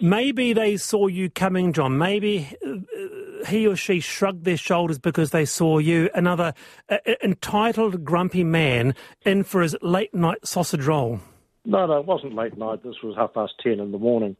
maybe 0.00 0.52
they 0.52 0.76
saw 0.76 1.06
you 1.06 1.30
coming, 1.30 1.72
John. 1.72 1.98
Maybe 1.98 2.52
uh, 2.66 3.46
he 3.46 3.66
or 3.66 3.76
she 3.76 4.00
shrugged 4.00 4.44
their 4.44 4.56
shoulders 4.56 4.98
because 4.98 5.30
they 5.30 5.44
saw 5.44 5.78
you, 5.78 6.10
another 6.14 6.54
uh, 6.88 6.98
entitled, 7.22 8.04
grumpy 8.04 8.44
man, 8.44 8.94
in 9.24 9.44
for 9.44 9.60
his 9.62 9.76
late 9.82 10.14
night 10.14 10.46
sausage 10.46 10.84
roll. 10.84 11.20
No, 11.64 11.86
no, 11.86 11.98
it 11.98 12.06
wasn't 12.06 12.34
late 12.34 12.56
night. 12.56 12.82
This 12.82 13.02
was 13.02 13.16
half 13.16 13.34
past 13.34 13.54
ten 13.62 13.80
in 13.80 13.92
the 13.92 13.98
morning. 13.98 14.36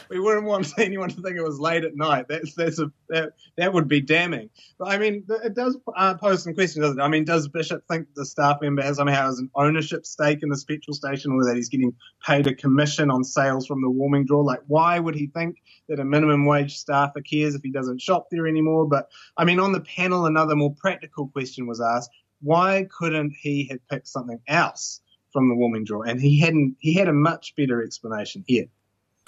we 0.08 0.20
wouldn't 0.20 0.46
want 0.46 0.72
anyone 0.78 1.08
to 1.08 1.20
think 1.22 1.36
it 1.36 1.42
was 1.42 1.58
late 1.58 1.84
at 1.84 1.96
night. 1.96 2.26
That's 2.28 2.54
that's 2.54 2.78
a 2.78 2.90
that, 3.08 3.32
that 3.56 3.72
would 3.72 3.88
be 3.88 4.00
damning. 4.00 4.50
But 4.78 4.88
I 4.88 4.98
mean, 4.98 5.24
it 5.44 5.54
does 5.54 5.76
uh, 5.96 6.14
pose 6.14 6.42
some 6.44 6.54
questions, 6.54 6.84
doesn't 6.84 7.00
it? 7.00 7.02
I 7.02 7.08
mean, 7.08 7.24
does 7.24 7.48
Bishop 7.48 7.82
think 7.88 8.08
the 8.14 8.24
staff 8.24 8.58
member 8.60 8.82
has 8.82 8.96
somehow 8.96 9.26
has 9.26 9.38
an 9.38 9.50
ownership 9.54 10.06
stake 10.06 10.42
in 10.42 10.48
this 10.48 10.64
petrol 10.64 10.94
station, 10.94 11.32
or 11.32 11.44
that 11.44 11.56
he's 11.56 11.68
getting 11.68 11.94
paid 12.26 12.46
a 12.46 12.54
commission 12.54 13.10
on 13.10 13.24
sales 13.24 13.66
from 13.66 13.82
the 13.82 13.90
warming 13.90 14.26
drawer? 14.26 14.44
Like, 14.44 14.62
why 14.66 14.98
would 14.98 15.14
he 15.14 15.28
think 15.28 15.56
that 15.88 16.00
a 16.00 16.04
minimum 16.04 16.46
wage 16.46 16.76
staffer 16.76 17.20
cares 17.20 17.54
if 17.54 17.62
he 17.62 17.70
doesn't 17.70 18.00
shop 18.00 18.28
there 18.30 18.46
anymore? 18.46 18.86
But 18.86 19.08
I 19.36 19.44
mean, 19.44 19.60
on 19.60 19.72
the 19.72 19.80
panel, 19.80 20.26
another 20.26 20.56
more 20.56 20.74
practical 20.74 21.28
question 21.28 21.66
was 21.66 21.80
asked: 21.80 22.10
Why 22.40 22.86
couldn't 22.90 23.32
he 23.40 23.68
have 23.70 23.86
picked 23.88 24.08
something 24.08 24.40
else? 24.46 25.00
From 25.32 25.48
the 25.48 25.54
warming 25.54 25.84
drawer, 25.84 26.08
and 26.08 26.20
he 26.20 26.40
hadn't. 26.40 26.74
He 26.80 26.92
had 26.92 27.06
a 27.06 27.12
much 27.12 27.54
better 27.54 27.84
explanation 27.84 28.42
here. 28.48 28.66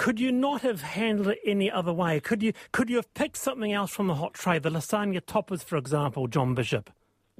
Could 0.02 0.18
you 0.18 0.32
not 0.32 0.62
have 0.62 0.82
handled 0.82 1.28
it 1.28 1.38
any 1.46 1.70
other 1.70 1.92
way? 1.92 2.18
Could 2.18 2.42
you 2.42 2.54
could 2.72 2.90
you 2.90 2.96
have 2.96 3.14
picked 3.14 3.36
something 3.36 3.72
else 3.72 3.92
from 3.92 4.08
the 4.08 4.16
hot 4.16 4.34
tray, 4.34 4.58
the 4.58 4.68
lasagna 4.68 5.24
toppers, 5.24 5.62
for 5.62 5.76
example, 5.76 6.26
John 6.26 6.56
Bishop? 6.56 6.90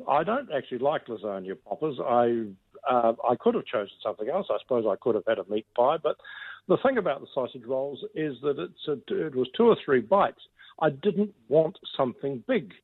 I 0.07 0.23
don't 0.23 0.49
actually 0.53 0.79
like 0.79 1.07
lasagna 1.07 1.57
poppers. 1.69 1.99
I 1.99 2.45
uh, 2.89 3.15
I 3.29 3.35
could 3.35 3.57
have 3.57 3.65
chosen 3.67 3.97
something 4.01 4.29
else. 4.29 4.47
I 4.49 4.59
suppose 4.63 4.85
I 4.89 4.95
could 4.95 5.17
have 5.17 5.25
had 5.27 5.41
a 5.41 5.45
meat 5.51 5.67
pie. 5.77 5.97
But 6.01 6.19
the 6.69 6.77
thing 6.85 6.99
about 6.99 7.21
the 7.21 7.27
sausage 7.35 7.65
rolls 7.67 8.05
is 8.15 8.37
that 8.43 8.61
it's 8.61 8.87
a, 8.87 9.27
it 9.27 9.35
was 9.35 9.49
two 9.57 9.65
or 9.65 9.77
three 9.85 10.01
bites. 10.01 10.43
I 10.81 10.91
didn't 10.91 11.35
want 11.49 11.77
something 11.97 12.45
big. 12.47 12.75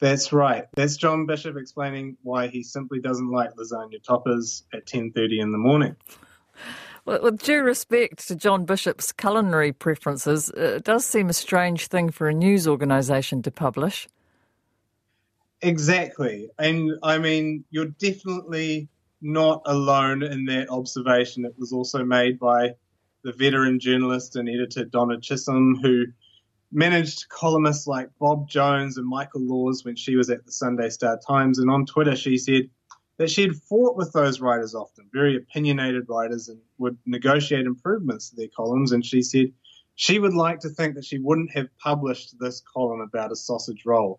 That's 0.00 0.32
right. 0.32 0.64
That's 0.76 0.96
John 0.96 1.26
Bishop 1.26 1.58
explaining 1.58 2.16
why 2.22 2.46
he 2.48 2.62
simply 2.62 3.00
doesn't 3.00 3.30
like 3.30 3.50
lasagna 3.56 4.02
toppers 4.02 4.64
at 4.72 4.86
10:30 4.86 5.42
in 5.42 5.52
the 5.52 5.58
morning. 5.58 5.94
Well, 7.04 7.20
with 7.22 7.42
due 7.42 7.62
respect 7.62 8.28
to 8.28 8.36
John 8.36 8.64
Bishop's 8.64 9.10
culinary 9.10 9.72
preferences, 9.72 10.50
it 10.50 10.84
does 10.84 11.04
seem 11.04 11.28
a 11.28 11.32
strange 11.32 11.88
thing 11.88 12.10
for 12.10 12.28
a 12.28 12.34
news 12.34 12.68
organisation 12.68 13.42
to 13.42 13.50
publish. 13.50 14.08
Exactly. 15.62 16.48
And 16.58 16.92
I 17.02 17.18
mean, 17.18 17.64
you're 17.70 17.86
definitely 17.86 18.88
not 19.20 19.62
alone 19.66 20.22
in 20.22 20.44
that 20.46 20.70
observation. 20.70 21.44
It 21.44 21.54
was 21.58 21.72
also 21.72 22.04
made 22.04 22.38
by 22.38 22.74
the 23.24 23.32
veteran 23.32 23.78
journalist 23.78 24.36
and 24.36 24.48
editor 24.48 24.84
Donna 24.84 25.20
Chisholm, 25.20 25.78
who 25.80 26.06
managed 26.72 27.28
columnists 27.28 27.86
like 27.86 28.08
Bob 28.18 28.48
Jones 28.48 28.96
and 28.96 29.06
Michael 29.06 29.42
Laws 29.42 29.84
when 29.84 29.94
she 29.94 30.16
was 30.16 30.30
at 30.30 30.44
the 30.44 30.52
Sunday 30.52 30.88
Star 30.88 31.18
Times. 31.24 31.58
And 31.58 31.70
on 31.70 31.86
Twitter, 31.86 32.16
she 32.16 32.38
said 32.38 32.68
that 33.22 33.30
she 33.30 33.42
had 33.42 33.54
fought 33.54 33.96
with 33.96 34.12
those 34.12 34.40
writers 34.40 34.74
often, 34.74 35.08
very 35.12 35.36
opinionated 35.36 36.06
writers, 36.08 36.48
and 36.48 36.60
would 36.78 36.98
negotiate 37.06 37.66
improvements 37.66 38.30
to 38.30 38.36
their 38.36 38.48
columns. 38.56 38.90
And 38.90 39.06
she 39.06 39.22
said 39.22 39.52
she 39.94 40.18
would 40.18 40.34
like 40.34 40.58
to 40.60 40.68
think 40.68 40.96
that 40.96 41.04
she 41.04 41.18
wouldn't 41.18 41.52
have 41.52 41.68
published 41.78 42.34
this 42.40 42.60
column 42.74 43.00
about 43.00 43.30
a 43.30 43.36
sausage 43.36 43.84
roll, 43.86 44.18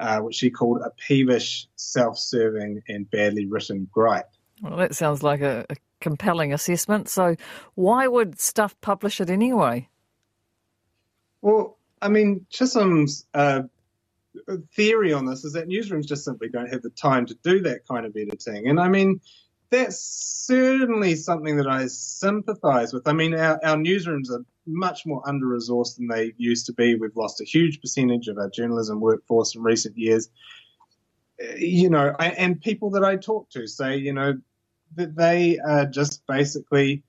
uh, 0.00 0.20
which 0.20 0.36
she 0.36 0.48
called 0.48 0.80
a 0.80 0.90
peevish, 1.06 1.66
self 1.76 2.18
serving, 2.18 2.80
and 2.88 3.10
badly 3.10 3.44
written 3.44 3.86
gripe. 3.92 4.30
Well, 4.62 4.78
that 4.78 4.94
sounds 4.94 5.22
like 5.22 5.42
a, 5.42 5.66
a 5.68 5.76
compelling 6.00 6.54
assessment. 6.54 7.10
So, 7.10 7.36
why 7.74 8.08
would 8.08 8.40
Stuff 8.40 8.80
publish 8.80 9.20
it 9.20 9.28
anyway? 9.28 9.90
Well, 11.42 11.76
I 12.00 12.08
mean, 12.08 12.46
Chisholm's 12.48 13.26
uh, 13.34 13.64
theory 14.72 15.12
on 15.12 15.26
this 15.26 15.44
is 15.44 15.52
that 15.54 15.68
newsrooms 15.68 16.06
just 16.06 16.24
simply 16.24 16.48
don't 16.48 16.72
have 16.72 16.82
the 16.82 16.90
time 16.90 17.26
to 17.26 17.34
do 17.42 17.60
that 17.62 17.86
kind 17.86 18.06
of 18.06 18.16
editing. 18.16 18.68
And 18.68 18.80
I 18.80 18.88
mean, 18.88 19.20
that's 19.70 19.98
certainly 20.46 21.14
something 21.14 21.56
that 21.56 21.66
I 21.66 21.86
sympathise 21.86 22.92
with. 22.92 23.06
I 23.06 23.12
mean, 23.12 23.34
our, 23.34 23.60
our 23.64 23.76
newsrooms 23.76 24.30
are 24.30 24.44
much 24.66 25.06
more 25.06 25.22
under 25.26 25.46
resourced 25.46 25.96
than 25.96 26.08
they 26.08 26.32
used 26.36 26.66
to 26.66 26.72
be. 26.72 26.94
We've 26.94 27.16
lost 27.16 27.40
a 27.40 27.44
huge 27.44 27.80
percentage 27.80 28.28
of 28.28 28.38
our 28.38 28.50
journalism 28.50 29.00
workforce 29.00 29.54
in 29.54 29.62
recent 29.62 29.96
years. 29.96 30.28
You 31.56 31.90
know, 31.90 32.14
I, 32.18 32.30
and 32.30 32.60
people 32.60 32.90
that 32.90 33.04
I 33.04 33.16
talk 33.16 33.50
to 33.50 33.66
say, 33.66 33.96
you 33.96 34.12
know, 34.12 34.38
that 34.96 35.14
they 35.14 35.58
are 35.58 35.86
just 35.86 36.26
basically 36.26 37.02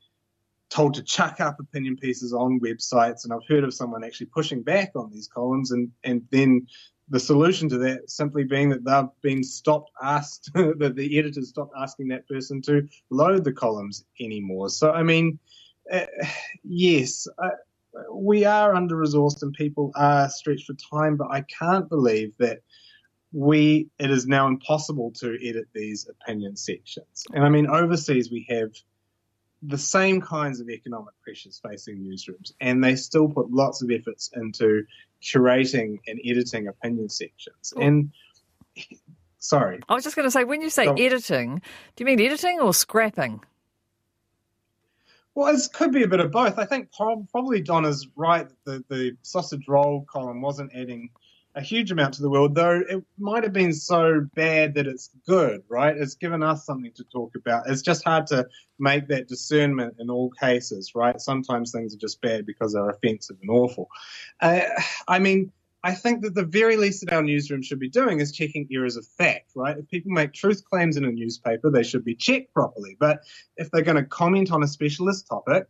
told 0.69 0.93
to 0.93 1.03
chuck 1.03 1.41
up 1.41 1.59
opinion 1.59 1.97
pieces 1.97 2.33
on 2.33 2.59
websites, 2.59 3.23
and 3.23 3.33
I've 3.33 3.47
heard 3.47 3.63
of 3.63 3.73
someone 3.73 4.03
actually 4.03 4.27
pushing 4.27 4.61
back 4.61 4.91
on 4.95 5.11
these 5.11 5.27
columns, 5.27 5.71
and 5.71 5.91
and 6.03 6.27
then 6.29 6.67
the 7.09 7.19
solution 7.19 7.69
to 7.69 7.77
that 7.79 8.09
simply 8.09 8.43
being 8.43 8.69
that 8.69 8.83
they've 8.83 9.21
been 9.21 9.43
stopped 9.43 9.91
asked 10.01 10.51
that 10.53 10.93
the 10.95 11.19
editors 11.19 11.49
stopped 11.49 11.73
asking 11.77 12.09
that 12.09 12.27
person 12.27 12.61
to 12.63 12.87
load 13.09 13.43
the 13.43 13.53
columns 13.53 14.05
anymore. 14.19 14.69
So 14.69 14.91
I 14.91 15.03
mean, 15.03 15.39
uh, 15.91 16.05
yes. 16.63 17.27
Uh, 17.37 17.49
we 18.13 18.45
are 18.45 18.75
under 18.75 18.95
resourced 18.95 19.41
and 19.41 19.53
people 19.53 19.91
are 19.95 20.29
stretched 20.29 20.67
for 20.67 20.75
time, 20.75 21.17
but 21.17 21.31
I 21.31 21.41
can't 21.41 21.89
believe 21.89 22.33
that 22.37 22.59
we 23.31 23.89
it 23.99 24.11
is 24.11 24.27
now 24.27 24.47
impossible 24.47 25.11
to 25.19 25.37
edit 25.47 25.67
these 25.73 26.07
opinion 26.07 26.55
sections. 26.55 27.25
And 27.33 27.43
I 27.43 27.49
mean, 27.49 27.67
overseas 27.67 28.31
we 28.31 28.45
have 28.49 28.71
the 29.61 29.77
same 29.77 30.21
kinds 30.21 30.59
of 30.59 30.69
economic 30.69 31.13
pressures 31.21 31.59
facing 31.61 31.97
newsrooms, 31.97 32.53
and 32.61 32.83
they 32.83 32.95
still 32.95 33.27
put 33.27 33.51
lots 33.51 33.81
of 33.81 33.91
efforts 33.91 34.29
into 34.33 34.85
curating 35.21 35.99
and 36.07 36.19
editing 36.25 36.67
opinion 36.67 37.09
sections. 37.09 37.73
And 37.79 38.11
sorry, 39.39 39.79
I 39.89 39.93
was 39.95 40.03
just 40.03 40.15
going 40.15 40.27
to 40.27 40.31
say, 40.31 40.43
when 40.45 40.61
you 40.61 40.69
say 40.69 40.85
so, 40.85 40.93
editing, 40.93 41.61
do 41.95 42.03
you 42.03 42.05
mean 42.05 42.21
editing 42.21 42.59
or 42.59 42.73
scrapping? 42.73 43.43
Well, 45.35 45.53
it 45.53 45.61
could 45.73 45.91
be 45.91 46.03
a 46.03 46.07
bit 46.07 46.19
of 46.19 46.31
both. 46.31 46.57
I 46.57 46.65
think 46.65 46.91
probably 46.91 47.61
Donna's 47.61 48.07
right. 48.15 48.47
The 48.65 48.83
the 48.89 49.17
sausage 49.21 49.67
roll 49.67 50.05
column 50.09 50.41
wasn't 50.41 50.71
adding 50.73 51.09
a 51.59 51.63
huge 51.63 51.91
amount 51.91 52.13
to 52.15 52.21
the 52.21 52.29
world, 52.29 52.55
though 52.55 52.81
it 52.89 53.03
might 53.17 53.43
have 53.43 53.53
been 53.53 53.73
so 53.73 54.25
bad 54.33 54.75
that 54.75 54.87
it's 54.87 55.09
good, 55.27 55.61
right? 55.69 55.95
It's 55.95 56.15
given 56.15 56.41
us 56.41 56.65
something 56.65 56.91
to 56.95 57.03
talk 57.03 57.33
about. 57.35 57.69
It's 57.69 57.81
just 57.81 58.03
hard 58.03 58.27
to 58.27 58.47
make 58.79 59.09
that 59.09 59.27
discernment 59.27 59.95
in 59.99 60.09
all 60.09 60.31
cases, 60.31 60.93
right? 60.95 61.19
Sometimes 61.19 61.71
things 61.71 61.93
are 61.93 61.99
just 61.99 62.21
bad 62.21 62.45
because 62.45 62.73
they're 62.73 62.89
offensive 62.89 63.37
and 63.41 63.51
awful. 63.51 63.89
Uh, 64.39 64.61
I 65.07 65.19
mean, 65.19 65.51
I 65.83 65.93
think 65.93 66.23
that 66.23 66.35
the 66.35 66.45
very 66.45 66.77
least 66.77 67.05
that 67.05 67.13
our 67.13 67.23
newsroom 67.23 67.61
should 67.61 67.79
be 67.79 67.89
doing 67.89 68.19
is 68.19 68.31
checking 68.31 68.67
errors 68.71 68.97
of 68.97 69.05
fact, 69.05 69.51
right? 69.55 69.77
If 69.77 69.87
people 69.89 70.11
make 70.11 70.33
truth 70.33 70.63
claims 70.63 70.97
in 70.97 71.05
a 71.05 71.11
newspaper, 71.11 71.69
they 71.69 71.83
should 71.83 72.05
be 72.05 72.15
checked 72.15 72.53
properly. 72.53 72.95
But 72.99 73.19
if 73.57 73.71
they're 73.71 73.81
going 73.81 73.97
to 73.97 74.03
comment 74.05 74.51
on 74.51 74.63
a 74.63 74.67
specialist 74.67 75.27
topic, 75.27 75.67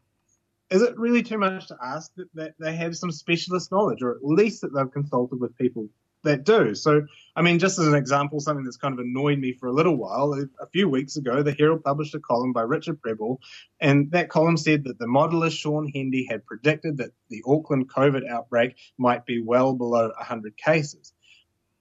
is 0.70 0.82
it 0.82 0.98
really 0.98 1.24
too 1.24 1.38
much 1.38 1.68
to 1.68 1.78
ask 1.84 2.14
that, 2.16 2.28
that 2.36 2.54
they 2.60 2.76
have 2.76 2.96
some 2.96 3.12
specialist 3.12 3.72
knowledge, 3.72 4.02
or 4.02 4.12
at 4.12 4.24
least 4.24 4.62
that 4.62 4.74
they've 4.74 4.92
consulted 4.92 5.40
with 5.40 5.58
people 5.58 5.88
that 6.24 6.44
do? 6.44 6.76
So, 6.76 7.06
I 7.36 7.42
mean, 7.42 7.60
just 7.60 7.80
as 7.80 7.88
an 7.88 7.96
example, 7.96 8.40
something 8.40 8.64
that's 8.64 8.78
kind 8.78 8.94
of 8.94 9.00
annoyed 9.00 9.40
me 9.40 9.54
for 9.54 9.68
a 9.68 9.74
little 9.74 9.96
while, 9.96 10.34
a 10.34 10.68
few 10.68 10.88
weeks 10.88 11.18
ago, 11.18 11.42
the 11.42 11.54
Herald 11.54 11.84
published 11.84 12.14
a 12.14 12.20
column 12.20 12.54
by 12.54 12.62
Richard 12.62 13.02
Prebble, 13.02 13.40
and 13.80 14.12
that 14.12 14.30
column 14.30 14.58
said 14.58 14.84
that 14.84 15.00
the 15.00 15.08
modeller 15.08 15.52
Shaun 15.52 15.92
Hendy 15.94 16.28
had 16.30 16.46
predicted 16.46 16.98
that 16.98 17.12
the 17.30 17.42
Auckland 17.48 17.90
COVID 17.90 18.28
outbreak 18.30 18.76
might 18.98 19.26
be 19.26 19.42
well 19.42 19.74
below 19.74 20.10
100 20.10 20.56
cases. 20.56 21.14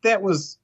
That 0.03 0.23
was 0.23 0.59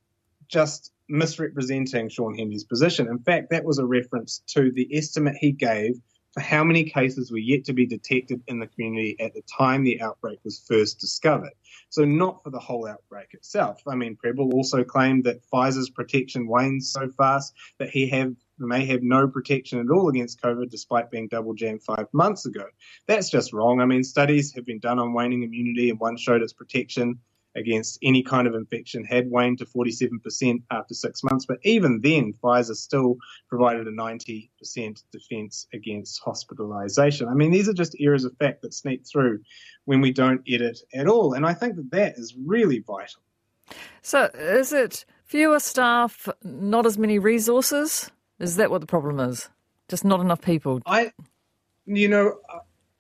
just 0.49 0.93
misrepresenting 1.09 2.09
Shaun 2.09 2.39
Hendy's 2.39 2.65
position. 2.65 3.09
In 3.09 3.19
fact, 3.19 3.51
that 3.51 3.65
was 3.65 3.79
a 3.79 3.85
reference 3.85 4.43
to 4.49 4.73
the 4.73 4.89
estimate 4.97 5.37
he 5.39 5.53
gave 5.53 6.01
for 6.35 6.41
how 6.41 6.65
many 6.65 6.85
cases 6.85 7.31
were 7.31 7.39
yet 7.39 7.65
to 7.65 7.73
be 7.73 7.87
detected 7.87 8.43
in 8.49 8.59
the 8.59 8.67
community 8.67 9.17
at 9.21 9.33
the 9.35 9.43
time 9.43 9.85
the 9.85 10.03
outbreak 10.03 10.41
was 10.45 10.65
first 10.69 10.99
discovered. 10.99 11.53
So 11.91 12.05
not 12.05 12.43
for 12.43 12.51
the 12.51 12.59
whole 12.59 12.89
outbreak 12.89 13.29
itself. 13.35 13.81
I 13.87 13.95
mean, 13.95 14.17
Prebble 14.17 14.53
also 14.53 14.83
claimed 14.83 15.25
that 15.25 15.49
Pfizer's 15.49 15.91
protection 15.91 16.49
wanes 16.49 16.91
so 16.91 17.09
fast 17.17 17.55
that 17.79 17.91
he 17.91 18.09
have 18.09 18.35
may 18.59 18.85
have 18.87 19.03
no 19.03 19.27
protection 19.27 19.81
at 19.81 19.91
all 19.91 20.09
against 20.09 20.41
COVID 20.41 20.71
despite 20.71 21.11
being 21.11 21.29
double 21.29 21.55
jammed 21.55 21.83
five 21.83 22.07
months 22.13 22.47
ago. 22.47 22.65
That's 23.07 23.31
just 23.31 23.53
wrong. 23.53 23.81
I 23.81 23.85
mean, 23.85 24.05
studies 24.05 24.55
have 24.55 24.65
been 24.65 24.79
done 24.79 24.99
on 24.99 25.13
waning 25.13 25.43
immunity 25.43 25.91
and 25.91 25.99
one 25.99 26.17
showed 26.17 26.43
its 26.43 26.53
protection 26.53 27.19
against 27.57 27.99
any 28.03 28.23
kind 28.23 28.47
of 28.47 28.55
infection 28.55 29.05
had 29.05 29.31
waned 29.31 29.59
to 29.59 29.67
47% 29.67 30.63
after 30.71 30.95
six 30.95 31.23
months. 31.23 31.47
But 31.47 31.59
even 31.63 32.01
then, 32.03 32.33
Pfizer 32.43 32.75
still 32.75 33.17
provided 33.49 33.87
a 33.87 33.93
90% 33.93 34.49
defense 35.13 35.67
against 35.73 36.21
hospitalization. 36.25 37.29
I 37.29 37.35
mean, 37.35 37.51
these 37.51 37.69
are 37.69 37.75
just 37.75 37.97
areas 38.01 38.25
of 38.25 38.37
fact 38.39 38.63
that 38.63 38.75
sneak 38.75 39.07
through 39.07 39.41
when 39.85 40.01
we 40.01 40.13
don't 40.13 40.43
edit 40.49 40.79
at 40.95 41.07
all. 41.07 41.35
And 41.35 41.47
I 41.47 41.55
think 41.55 41.77
that 41.77 41.91
that 41.93 42.15
is 42.17 42.35
really 42.45 42.81
vital. 42.81 43.23
So, 44.03 44.31
is 44.35 44.73
it 44.73 45.05
fewer 45.25 45.59
staff, 45.59 46.29
not 46.43 46.87
as 46.87 46.99
many 46.99 47.19
resources? 47.19 48.11
Is 48.39 48.57
that 48.57 48.71
what 48.71 48.81
the 48.81 48.87
problem 48.87 49.21
is? 49.21 49.49
Just 49.89 50.05
not 50.05 50.21
enough 50.21 50.43
people. 50.43 50.83
I, 50.87 51.13
you 51.87 52.09
know, 52.09 52.39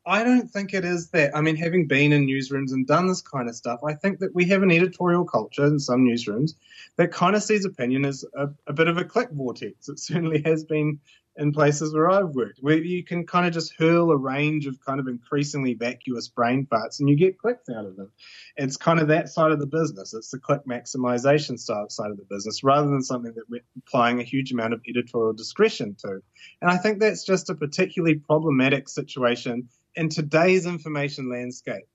I 0.07 0.23
don't 0.23 0.51
think 0.51 0.75
it 0.75 0.85
is 0.85 1.09
that. 1.11 1.35
I 1.35 1.41
mean, 1.41 1.57
having 1.57 1.87
been 1.87 2.13
in 2.13 2.27
newsrooms 2.27 2.73
and 2.73 2.87
done 2.87 3.07
this 3.07 3.23
kind 3.23 3.49
of 3.49 3.57
stuff, 3.57 3.81
I 3.87 3.95
think 3.95 4.19
that 4.19 4.35
we 4.35 4.45
have 4.47 4.63
an 4.63 4.71
editorial 4.71 5.25
culture 5.25 5.65
in 5.65 5.79
some 5.79 6.05
newsrooms 6.05 6.55
that 6.97 7.11
kind 7.11 7.35
of 7.35 7.43
sees 7.43 7.65
opinion 7.65 8.05
as 8.05 8.25
a, 8.37 8.49
a 8.67 8.73
bit 8.73 8.89
of 8.89 8.99
a 8.99 9.05
click 9.05 9.31
vortex. 9.33 9.89
It 9.89 9.99
certainly 9.99 10.43
has 10.45 10.65
been 10.65 11.01
in 11.37 11.53
places 11.53 11.93
where 11.93 12.11
I've 12.11 12.29
worked, 12.29 12.59
where 12.61 12.77
you 12.77 13.03
can 13.03 13.27
kind 13.27 13.47
of 13.47 13.53
just 13.53 13.75
hurl 13.77 14.11
a 14.11 14.17
range 14.17 14.67
of 14.67 14.79
kind 14.85 15.01
of 15.01 15.09
increasingly 15.09 15.75
vacuous 15.75 16.29
brain 16.29 16.67
farts 16.71 17.01
and 17.01 17.09
you 17.09 17.17
get 17.17 17.39
clicks 17.39 17.69
out 17.69 17.87
of 17.87 17.97
them. 17.97 18.11
It's 18.57 18.77
kind 18.77 19.01
of 19.01 19.09
that 19.09 19.29
side 19.29 19.51
of 19.51 19.59
the 19.59 19.67
business. 19.67 20.15
It's 20.15 20.31
the 20.31 20.39
click 20.39 20.61
maximization 20.65 21.59
side 21.59 22.11
of 22.11 22.17
the 22.17 22.27
business 22.29 22.63
rather 22.63 22.89
than 22.89 23.03
something 23.03 23.33
that 23.35 23.49
we're 23.49 23.65
applying 23.79 24.21
a 24.21 24.25
huge 24.25 24.53
amount 24.53 24.75
of 24.75 24.83
editorial 24.89 25.33
discretion 25.33 25.97
to. 26.03 26.21
And 26.61 26.71
I 26.71 26.77
think 26.77 27.01
that's 27.01 27.25
just 27.25 27.51
a 27.51 27.55
particularly 27.55 28.17
problematic 28.17 28.89
situation 28.89 29.69
in 29.97 30.09
today's 30.09 30.67
information 30.67 31.31
landscape 31.31 31.89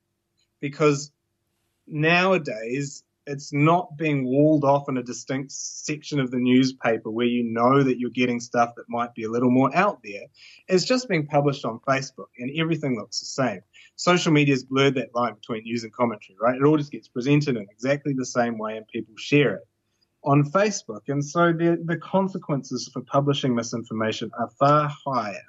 because 0.60 1.12
nowadays 1.88 3.04
it's 3.30 3.54
not 3.54 3.96
being 3.96 4.26
walled 4.26 4.64
off 4.64 4.90
in 4.90 4.98
a 4.98 5.04
distinct 5.04 5.52
section 5.52 6.20
of 6.20 6.32
the 6.32 6.38
newspaper 6.38 7.12
where 7.12 7.28
you 7.28 7.44
know 7.44 7.84
that 7.84 8.00
you're 8.00 8.10
getting 8.10 8.40
stuff 8.40 8.74
that 8.76 8.90
might 8.90 9.14
be 9.14 9.24
a 9.24 9.30
little 9.30 9.52
more 9.52 9.74
out 9.76 10.00
there. 10.04 10.24
It's 10.68 10.84
just 10.84 11.08
being 11.08 11.28
published 11.28 11.64
on 11.64 11.80
Facebook 11.88 12.30
and 12.40 12.52
everything 12.58 12.98
looks 12.98 13.20
the 13.20 13.28
same. 13.28 13.62
Social 13.96 14.32
media 14.32 14.56
has 14.56 14.64
blurred 14.64 14.96
that 14.96 15.14
line 15.14 15.36
between 15.36 15.64
news 15.64 15.84
and 15.84 15.94
commentary, 15.94 16.38
right? 16.42 16.56
It 16.56 16.64
all 16.64 16.78
just 16.78 16.92
gets 16.92 17.08
presented 17.08 17.56
in 17.56 17.68
exactly 17.70 18.14
the 18.18 18.26
same 18.26 18.58
way 18.58 18.78
and 18.78 18.88
people 18.88 19.14
share 19.18 19.56
it 19.56 19.68
on 20.24 20.44
Facebook. 20.44 21.02
And 21.08 21.24
so 21.24 21.54
the, 21.54 21.80
the 21.86 21.98
consequences 21.98 22.90
for 22.92 23.02
publishing 23.02 23.54
misinformation 23.54 24.32
are 24.40 24.50
far 24.60 24.90
higher, 25.06 25.46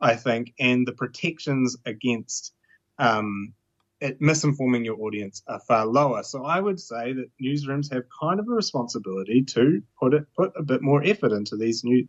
I 0.00 0.16
think, 0.16 0.54
and 0.58 0.86
the 0.86 0.92
protections 0.92 1.76
against 1.86 2.52
um, 2.98 3.54
at 4.02 4.20
misinforming 4.20 4.84
your 4.84 5.00
audience 5.00 5.42
are 5.46 5.60
far 5.60 5.86
lower. 5.86 6.22
So 6.22 6.44
I 6.44 6.60
would 6.60 6.80
say 6.80 7.12
that 7.12 7.30
newsrooms 7.40 7.92
have 7.92 8.02
kind 8.20 8.40
of 8.40 8.48
a 8.48 8.52
responsibility 8.52 9.42
to 9.44 9.82
put 9.98 10.12
it 10.12 10.24
put 10.36 10.52
a 10.56 10.62
bit 10.62 10.82
more 10.82 11.02
effort 11.02 11.32
into 11.32 11.56
these 11.56 11.84
new 11.84 12.08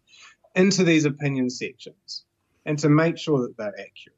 into 0.56 0.84
these 0.84 1.06
opinion 1.06 1.50
sections 1.50 2.26
and 2.66 2.80
to 2.80 2.90
make 2.90 3.18
sure 3.18 3.42
that 3.42 3.58
they're 3.58 3.80
accurate. 3.80 4.18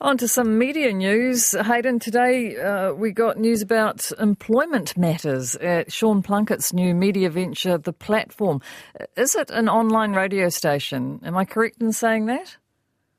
On 0.00 0.18
to 0.18 0.26
some 0.26 0.58
media 0.58 0.92
news. 0.92 1.52
Hayden, 1.52 1.98
today 1.98 2.56
uh, 2.56 2.92
we 2.92 3.12
got 3.12 3.38
news 3.38 3.62
about 3.62 4.10
employment 4.18 4.96
matters 4.96 5.54
at 5.56 5.92
Sean 5.92 6.20
Plunket's 6.20 6.72
new 6.72 6.94
media 6.94 7.30
venture, 7.30 7.78
The 7.78 7.92
Platform. 7.92 8.60
Is 9.16 9.34
it 9.36 9.50
an 9.50 9.68
online 9.68 10.12
radio 10.12 10.48
station? 10.48 11.20
Am 11.24 11.36
I 11.36 11.44
correct 11.44 11.80
in 11.80 11.92
saying 11.92 12.26
that? 12.26 12.56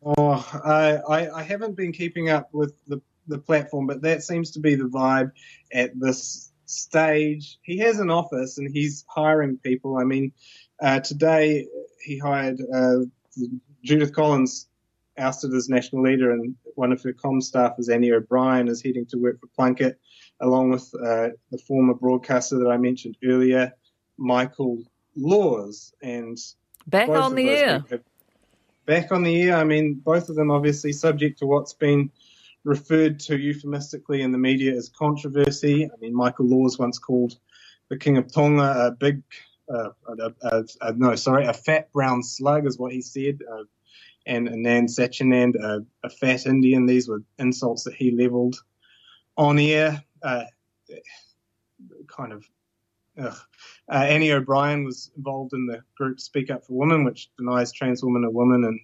Oh, 0.05 0.47
I, 0.63 0.97
I, 0.97 1.39
I 1.39 1.43
haven't 1.43 1.75
been 1.75 1.91
keeping 1.91 2.29
up 2.29 2.53
with 2.53 2.75
the, 2.85 3.01
the 3.27 3.39
platform, 3.39 3.87
but 3.87 4.03
that 4.03 4.21
seems 4.21 4.51
to 4.51 4.59
be 4.59 4.75
the 4.75 4.83
vibe 4.83 5.31
at 5.73 5.99
this 5.99 6.51
stage. 6.67 7.57
He 7.63 7.79
has 7.79 7.99
an 7.99 8.11
office 8.11 8.59
and 8.59 8.69
he's 8.71 9.03
hiring 9.07 9.57
people. 9.57 9.97
I 9.97 10.03
mean, 10.03 10.31
uh, 10.79 10.99
today 10.99 11.67
he 12.03 12.19
hired 12.19 12.61
uh, 12.73 12.97
Judith 13.83 14.13
Collins, 14.13 14.67
ousted 15.17 15.53
as 15.53 15.69
national 15.69 16.03
leader, 16.03 16.31
and 16.31 16.55
one 16.75 16.91
of 16.91 17.01
her 17.01 17.13
com 17.13 17.41
staff 17.41 17.73
is 17.79 17.89
Annie 17.89 18.11
O'Brien, 18.11 18.67
is 18.67 18.83
heading 18.83 19.05
to 19.07 19.17
work 19.17 19.39
for 19.39 19.47
Plunket, 19.57 19.95
along 20.41 20.71
with 20.71 20.93
uh, 20.95 21.29
the 21.51 21.57
former 21.65 21.93
broadcaster 21.93 22.59
that 22.59 22.69
I 22.69 22.77
mentioned 22.77 23.17
earlier, 23.23 23.71
Michael 24.17 24.83
Laws. 25.15 25.93
And 26.01 26.37
back 26.85 27.09
on 27.09 27.33
the 27.33 27.49
air. 27.49 27.83
Have, 27.89 28.01
back 28.85 29.11
on 29.11 29.23
the 29.23 29.41
air. 29.43 29.55
I 29.55 29.63
mean, 29.63 29.95
both 29.95 30.29
of 30.29 30.35
them 30.35 30.51
obviously 30.51 30.91
subject 30.91 31.39
to 31.39 31.45
what's 31.45 31.73
been 31.73 32.11
referred 32.63 33.19
to 33.21 33.37
euphemistically 33.37 34.21
in 34.21 34.31
the 34.31 34.37
media 34.37 34.73
as 34.73 34.89
controversy. 34.89 35.85
I 35.85 35.97
mean, 35.99 36.15
Michael 36.15 36.47
Laws 36.47 36.79
once 36.79 36.97
called 36.97 37.37
the 37.89 37.97
King 37.97 38.17
of 38.17 38.31
Tonga 38.31 38.87
a 38.87 38.91
big, 38.91 39.21
uh, 39.73 39.89
a, 40.07 40.33
a, 40.41 40.63
a, 40.81 40.93
no, 40.93 41.15
sorry, 41.15 41.45
a 41.45 41.53
fat 41.53 41.91
brown 41.93 42.23
slug 42.23 42.65
is 42.65 42.79
what 42.79 42.91
he 42.91 43.01
said. 43.01 43.39
Uh, 43.51 43.63
and 44.25 44.49
Anand 44.49 44.89
Satyanand, 44.89 45.55
a, 46.03 46.09
fat 46.09 46.47
Indian. 46.47 46.87
These 46.87 47.07
were 47.07 47.21
insults 47.37 47.83
that 47.83 47.93
he 47.93 48.09
levelled 48.09 48.55
on 49.37 49.59
air. 49.59 50.03
Uh, 50.23 50.45
kind 52.07 52.33
of 52.33 52.43
uh, 53.17 53.33
Annie 53.89 54.31
O'Brien 54.31 54.83
was 54.83 55.11
involved 55.15 55.53
in 55.53 55.67
the 55.67 55.81
group 55.97 56.19
Speak 56.19 56.49
Up 56.49 56.65
for 56.65 56.73
Women, 56.73 57.03
which 57.03 57.29
denies 57.37 57.71
trans 57.71 58.03
women 58.03 58.23
a 58.23 58.31
woman 58.31 58.63
and 58.63 58.79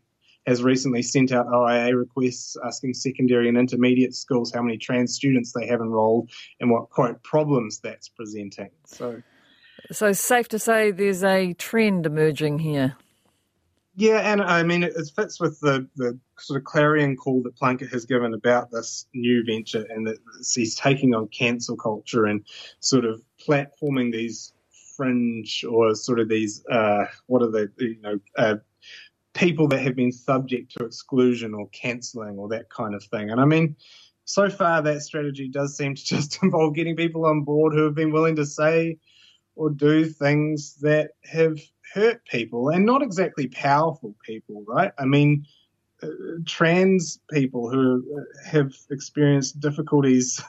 has 0.47 0.63
recently 0.63 1.03
sent 1.03 1.31
out 1.31 1.47
OIA 1.47 1.95
requests 1.95 2.57
asking 2.65 2.93
secondary 2.93 3.47
and 3.47 3.57
intermediate 3.57 4.15
schools 4.15 4.51
how 4.51 4.61
many 4.61 4.77
trans 4.77 5.13
students 5.13 5.51
they 5.51 5.67
have 5.67 5.81
enrolled 5.81 6.31
and 6.59 6.71
what 6.71 6.89
quote 6.89 7.21
problems 7.23 7.79
that's 7.79 8.09
presenting. 8.09 8.71
So, 8.85 9.21
so 9.91 10.13
safe 10.13 10.47
to 10.49 10.59
say 10.59 10.91
there's 10.91 11.23
a 11.23 11.53
trend 11.53 12.05
emerging 12.05 12.59
here. 12.59 12.95
Yeah, 13.95 14.19
and 14.19 14.41
I 14.41 14.63
mean 14.63 14.83
it, 14.83 14.93
fits 15.15 15.39
with 15.39 15.59
the, 15.59 15.87
the 15.97 16.17
sort 16.39 16.57
of 16.57 16.63
clarion 16.63 17.17
call 17.17 17.43
that 17.43 17.57
Plunket 17.57 17.91
has 17.91 18.05
given 18.05 18.33
about 18.33 18.71
this 18.71 19.05
new 19.13 19.43
venture, 19.45 19.85
and 19.89 20.07
that 20.07 20.17
he's 20.53 20.75
taking 20.75 21.13
on 21.13 21.27
cancel 21.27 21.75
culture 21.75 22.25
and 22.25 22.45
sort 22.79 23.03
of 23.03 23.21
platforming 23.47 24.11
these 24.11 24.53
fringe 24.95 25.63
or 25.67 25.95
sort 25.95 26.19
of 26.19 26.29
these 26.29 26.65
uh, 26.67 27.05
what 27.27 27.41
are 27.41 27.51
they 27.51 27.67
you 27.77 28.01
know 28.01 28.19
uh, 28.37 28.55
people 29.33 29.67
that 29.69 29.81
have 29.81 29.95
been 29.95 30.11
subject 30.11 30.75
to 30.77 30.85
exclusion 30.85 31.53
or 31.53 31.67
cancelling 31.69 32.37
or 32.37 32.49
that 32.49 32.69
kind 32.69 32.93
of 32.93 33.03
thing. 33.05 33.29
And 33.29 33.39
I 33.39 33.45
mean, 33.45 33.75
so 34.25 34.49
far 34.49 34.81
that 34.81 35.01
strategy 35.01 35.47
does 35.47 35.75
seem 35.77 35.95
to 35.95 36.03
just 36.15 36.41
involve 36.43 36.75
getting 36.75 36.95
people 36.95 37.25
on 37.25 37.43
board 37.43 37.73
who 37.73 37.83
have 37.83 37.95
been 37.95 38.11
willing 38.11 38.35
to 38.37 38.45
say 38.45 38.97
or 39.55 39.69
do 39.69 40.05
things 40.05 40.75
that 40.81 41.11
have 41.23 41.59
hurt 41.93 42.23
people 42.25 42.69
and 42.69 42.85
not 42.85 43.01
exactly 43.01 43.47
powerful 43.47 44.15
people, 44.25 44.63
right? 44.67 44.91
I 44.97 45.05
mean, 45.05 45.45
uh, 46.01 46.07
trans 46.45 47.19
people 47.29 47.69
who 47.69 48.25
have 48.45 48.73
experienced 48.89 49.59
difficulties 49.59 50.41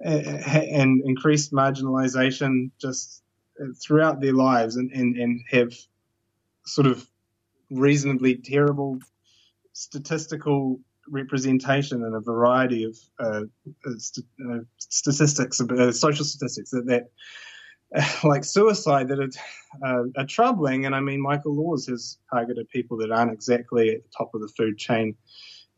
and 0.00 1.02
increased 1.04 1.52
marginalization 1.52 2.70
just 2.80 3.22
throughout 3.82 4.20
their 4.20 4.34
lives 4.34 4.76
and, 4.76 4.90
and, 4.92 5.16
and 5.16 5.40
have 5.50 5.72
sort 6.66 6.86
of 6.86 7.06
reasonably 7.70 8.36
terrible 8.36 8.98
statistical 9.72 10.80
representation 11.08 12.04
in 12.04 12.14
a 12.14 12.20
variety 12.20 12.84
of 12.84 12.96
uh, 13.20 13.42
uh 13.86 13.90
uh, 14.50 14.58
statistics, 14.78 15.60
uh, 15.60 15.92
social 15.92 16.24
statistics 16.24 16.70
that, 16.70 16.86
that 16.86 17.10
like 18.24 18.44
suicide 18.44 19.08
that 19.08 19.20
are, 19.82 20.06
are, 20.16 20.26
troubling. 20.26 20.86
And 20.86 20.94
I 20.94 21.00
mean, 21.00 21.20
Michael 21.20 21.54
Laws 21.54 21.86
has 21.86 22.18
targeted 22.30 22.68
people 22.70 22.96
that 22.98 23.12
aren't 23.12 23.32
exactly 23.32 23.90
at 23.90 24.02
the 24.02 24.08
top 24.16 24.34
of 24.34 24.40
the 24.40 24.48
food 24.48 24.76
chain 24.76 25.14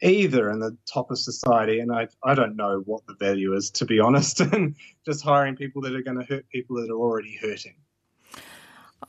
either 0.03 0.51
in 0.51 0.61
the 0.61 0.77
top 0.87 1.11
of 1.11 1.19
society. 1.19 1.81
And 1.81 1.93
I, 1.93 2.09
I 2.23 2.35
don't 2.35 2.57
know 2.57 2.83
what 2.85 3.07
the 3.07 3.15
value 3.15 3.55
is, 3.55 3.71
to 3.73 3.85
be 3.85 4.01
honest, 4.01 4.41
and 4.41 4.77
just 5.05 5.23
hiring 5.23 5.57
people 5.57 5.83
that 5.83 5.95
are 5.95 6.03
going 6.03 6.19
to 6.19 6.25
hurt 6.25 6.49
people 6.49 6.77
that 6.77 6.91
are 6.91 6.99
already 6.99 7.39
hurting. 7.41 7.75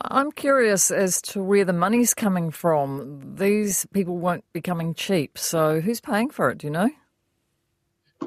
I'm 0.02 0.32
curious 0.32 0.92
as 0.92 1.22
to 1.24 1.44
where 1.44 1.66
the 1.66 1.74
money's 1.74 2.14
coming 2.14 2.52
from. 2.52 3.36
These 3.36 3.86
people 3.88 4.18
won't 4.18 4.46
be 4.54 4.62
coming 4.62 4.94
cheap. 4.94 5.38
So 5.38 5.82
who's 5.82 6.00
paying 6.00 6.30
for 6.30 6.50
it? 6.52 6.60
Do 6.60 6.68
you 6.68 6.72
know? 6.72 6.90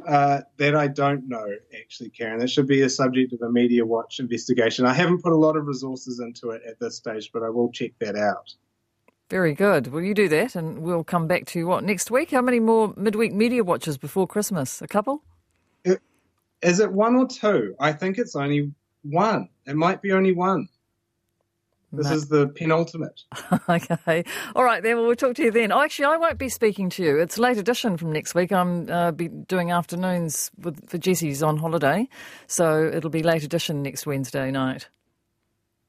Uh, 0.07 0.40
that 0.57 0.75
I 0.75 0.88
don't 0.88 1.29
know, 1.29 1.46
actually, 1.79 2.11
Karyn. 2.11 2.40
That 2.40 2.51
should 2.51 2.66
be 2.66 2.83
a 2.83 2.88
subject 2.88 3.33
of 3.33 3.42
a 3.42 3.46
Mediawatch 3.46 4.18
investigation. 4.18 4.87
I 4.87 4.94
haven't 4.94 5.22
put 5.22 5.33
a 5.33 5.37
lot 5.37 5.57
of 5.57 5.66
resources 5.66 6.18
into 6.18 6.51
it 6.51 6.62
at 6.66 6.81
this 6.81 6.96
stage, 6.96 7.31
but 7.33 7.42
I 7.42 7.51
will 7.51 7.70
check 7.70 7.92
that 8.01 8.16
out. 8.16 8.53
Very 9.33 9.55
good. 9.55 9.87
Will 9.87 10.03
you 10.03 10.12
do 10.12 10.29
that? 10.29 10.55
And 10.57 10.81
we'll 10.81 11.05
come 11.05 11.27
back 11.27 11.47
to 11.47 11.66
what 11.66 11.85
next 11.85 12.11
week? 12.11 12.33
How 12.33 12.42
many 12.42 12.61
more 12.61 12.92
midweek 12.99 13.33
Mediawatches 13.33 13.99
before 13.99 14.27
Christmas? 14.27 14.83
A 14.83 14.87
couple? 14.87 15.25
Is 16.61 16.81
it 16.81 16.92
one 16.92 17.16
or 17.16 17.27
two? 17.27 17.75
I 17.81 17.95
think 17.95 18.18
it's 18.18 18.37
only 18.37 18.75
one. 19.03 19.49
It 19.64 19.75
might 19.75 20.03
be 20.03 20.12
only 20.12 20.33
one. 20.33 20.68
This 21.92 22.11
no. 22.11 22.12
is 22.12 22.29
the 22.29 22.49
penultimate. 22.49 23.23
okay. 23.71 24.25
All 24.55 24.64
right, 24.64 24.83
then. 24.83 24.99
Well, 24.99 25.07
we'll 25.07 25.16
talk 25.16 25.35
to 25.37 25.45
you 25.45 25.51
then. 25.51 25.73
Oh, 25.73 25.81
actually, 25.81 26.05
I 26.05 26.18
won't 26.18 26.37
be 26.37 26.51
speaking 26.51 26.90
to 26.90 27.03
you. 27.03 27.18
It's 27.18 27.38
late 27.38 27.57
edition 27.57 27.97
from 27.97 28.12
next 28.12 28.35
week. 28.35 28.53
I'm 28.53 28.90
uh, 28.90 29.12
be 29.12 29.29
doing 29.29 29.71
afternoons 29.71 30.51
with, 30.59 30.90
for 30.90 30.99
Jesse's 30.99 31.42
on 31.42 31.57
holiday. 31.57 32.07
So 32.49 32.85
it'll 32.85 33.09
be 33.09 33.23
late 33.23 33.45
edition 33.45 33.83
next 33.83 34.05
Wednesday 34.05 34.51
night. 34.51 34.90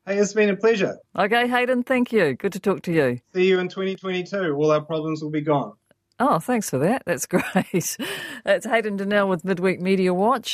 Hey, 0.06 0.18
it's 0.18 0.34
been 0.34 0.50
a 0.50 0.56
pleasure. 0.58 0.98
Okay, 1.18 1.48
Hayden, 1.48 1.82
thank 1.84 2.12
you. 2.12 2.34
Good 2.34 2.52
to 2.54 2.60
talk 2.60 2.82
to 2.84 2.92
you. 2.92 3.20
See 3.34 3.48
you 3.48 3.60
in 3.60 3.70
2022. 3.70 4.52
All 4.54 4.72
our 4.72 4.82
problems 4.82 5.24
will 5.24 5.30
be 5.32 5.40
gone. 5.40 5.74
Oh, 6.20 6.40
thanks 6.40 6.70
for 6.70 6.78
that. 6.80 7.04
That's 7.06 7.26
great. 7.28 7.44
It's 8.46 8.66
Hayden 8.66 8.98
Donnell 8.98 9.30
with 9.30 9.46
Midweek 9.46 9.80
Mediawatch. 9.80 10.46